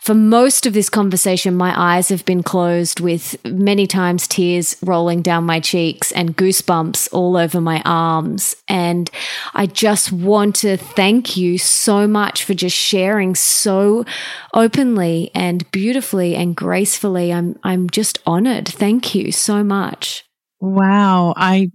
[0.00, 5.22] For most of this conversation, my eyes have been closed with many times tears rolling
[5.22, 8.56] down my cheeks and goosebumps all over my arms.
[8.66, 9.10] And
[9.54, 14.04] I just want to thank you so much for just sharing so
[14.54, 17.32] openly and beautifully and gracefully.
[17.32, 18.68] I'm, I'm just honored.
[18.68, 20.24] Thank you so much.
[20.60, 21.34] Wow.
[21.36, 21.70] I,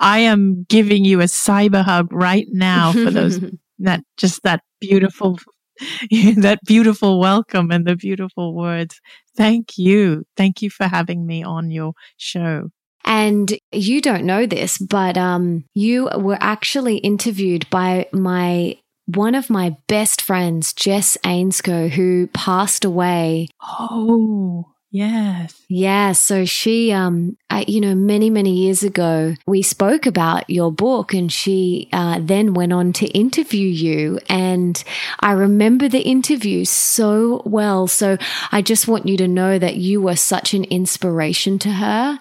[0.00, 3.38] I am giving you a cyber hug right now for those,
[3.78, 5.38] that just that beautiful
[6.36, 9.00] that beautiful welcome and the beautiful words.
[9.36, 10.24] Thank you.
[10.36, 12.70] Thank you for having me on your show.
[13.04, 18.76] And you don't know this, but um, you were actually interviewed by my
[19.06, 23.48] one of my best friends, Jess Ainscough, who passed away.
[23.62, 25.62] Oh, Yes.
[25.68, 26.12] Yeah.
[26.12, 31.14] So she, um, I, you know, many, many years ago, we spoke about your book
[31.14, 34.18] and she, uh, then went on to interview you.
[34.28, 34.82] And
[35.20, 37.86] I remember the interview so well.
[37.86, 38.18] So
[38.50, 42.18] I just want you to know that you were such an inspiration to her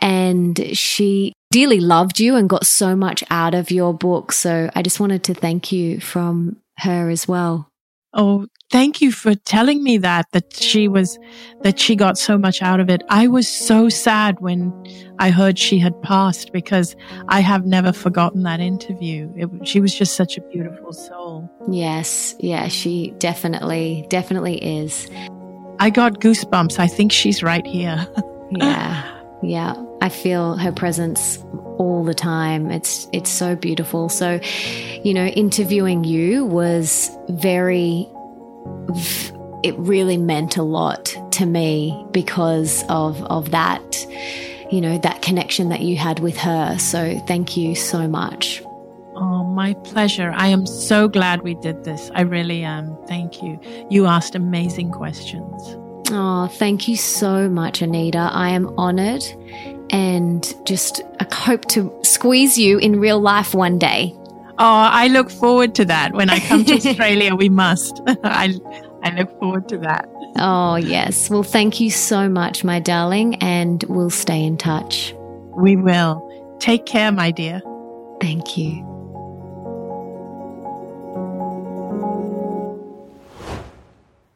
[0.00, 4.30] and she dearly loved you and got so much out of your book.
[4.30, 7.68] So I just wanted to thank you from her as well.
[8.14, 11.18] Oh, thank you for telling me that, that she was,
[11.60, 13.02] that she got so much out of it.
[13.08, 14.72] I was so sad when
[15.18, 16.96] I heard she had passed because
[17.28, 19.30] I have never forgotten that interview.
[19.36, 21.48] It, she was just such a beautiful soul.
[21.70, 22.34] Yes.
[22.40, 22.68] Yeah.
[22.68, 25.08] She definitely, definitely is.
[25.78, 26.78] I got goosebumps.
[26.78, 28.08] I think she's right here.
[28.52, 29.20] yeah.
[29.42, 29.74] Yeah.
[30.00, 31.38] I feel her presence
[31.78, 32.70] all the time.
[32.70, 34.08] It's it's so beautiful.
[34.08, 34.40] So,
[35.04, 38.08] you know, interviewing you was very
[39.62, 44.06] it really meant a lot to me because of of that
[44.72, 46.78] you know that connection that you had with her.
[46.78, 48.62] So, thank you so much.
[49.14, 50.32] Oh, my pleasure.
[50.34, 52.10] I am so glad we did this.
[52.14, 52.96] I really am.
[53.06, 53.60] Thank you.
[53.90, 55.76] You asked amazing questions.
[56.10, 58.30] Oh, thank you so much, Anita.
[58.32, 59.22] I am honored
[59.90, 64.16] and just I hope to squeeze you in real life one day.
[64.58, 66.12] Oh, I look forward to that.
[66.12, 68.00] When I come to Australia, we must.
[68.24, 68.54] I,
[69.02, 70.08] I look forward to that.
[70.36, 71.30] Oh, yes.
[71.30, 75.14] Well, thank you so much, my darling, and we'll stay in touch.
[75.56, 76.56] We will.
[76.60, 77.60] Take care, my dear.
[78.20, 78.88] Thank you.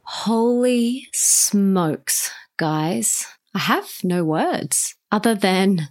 [0.03, 3.27] Holy smokes, guys.
[3.55, 5.89] I have no words other than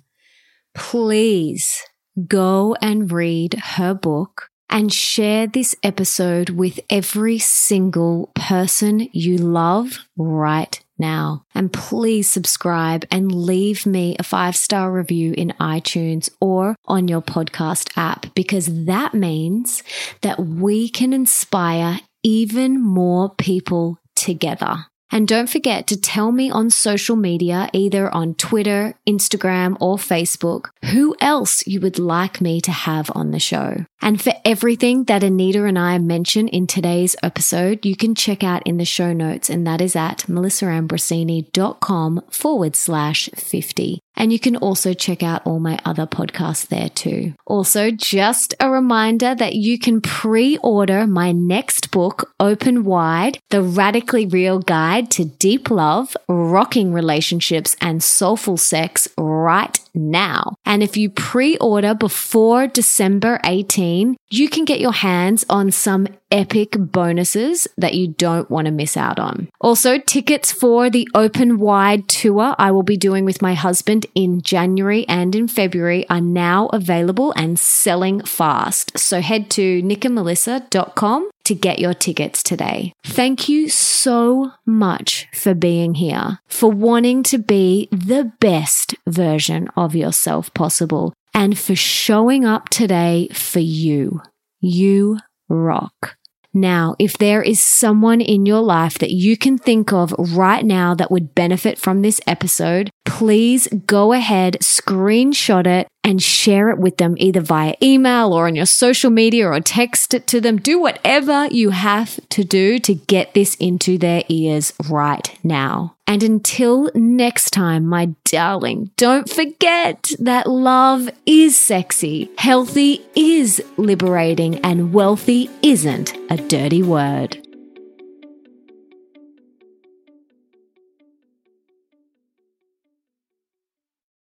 [0.73, 1.81] please
[2.27, 9.99] go and read her book, and share this episode with every single person you love
[10.17, 11.45] right now.
[11.53, 17.21] And please subscribe and leave me a five star review in iTunes or on your
[17.21, 19.83] podcast app because that means
[20.21, 24.87] that we can inspire even more people together.
[25.11, 30.69] And don't forget to tell me on social media, either on Twitter, Instagram, or Facebook,
[30.85, 33.85] who else you would like me to have on the show.
[34.01, 38.63] And for everything that Anita and I mention in today's episode, you can check out
[38.65, 43.99] in the show notes, and that is at melissaambrosini.com forward slash 50.
[44.15, 47.33] And you can also check out all my other podcasts there too.
[47.45, 53.61] Also, just a reminder that you can pre order my next book, Open Wide The
[53.61, 60.55] Radically Real Guide to Deep Love, Rocking Relationships, and Soulful Sex right now.
[60.65, 66.07] And if you pre order before December 18, you can get your hands on some
[66.31, 69.49] epic bonuses that you don't want to miss out on.
[69.61, 74.41] Also, tickets for the open wide tour I will be doing with my husband in
[74.41, 78.97] January and in February are now available and selling fast.
[78.97, 82.93] So head to nickandmelissa.com to get your tickets today.
[83.03, 89.95] Thank you so much for being here, for wanting to be the best version of
[89.95, 94.21] yourself possible, and for showing up today for you.
[94.59, 95.19] You
[95.49, 96.17] rock.
[96.57, 100.95] Now, if there is someone in your life that you can think of right now
[100.95, 106.97] that would benefit from this episode, please go ahead, screenshot it, and share it with
[106.97, 110.57] them either via email or on your social media or text it to them.
[110.57, 115.95] Do whatever you have to do to get this into their ears right now.
[116.05, 124.59] And until next time, my darling, don't forget that love is sexy, healthy is liberating,
[124.59, 127.41] and wealthy isn't a dirty word.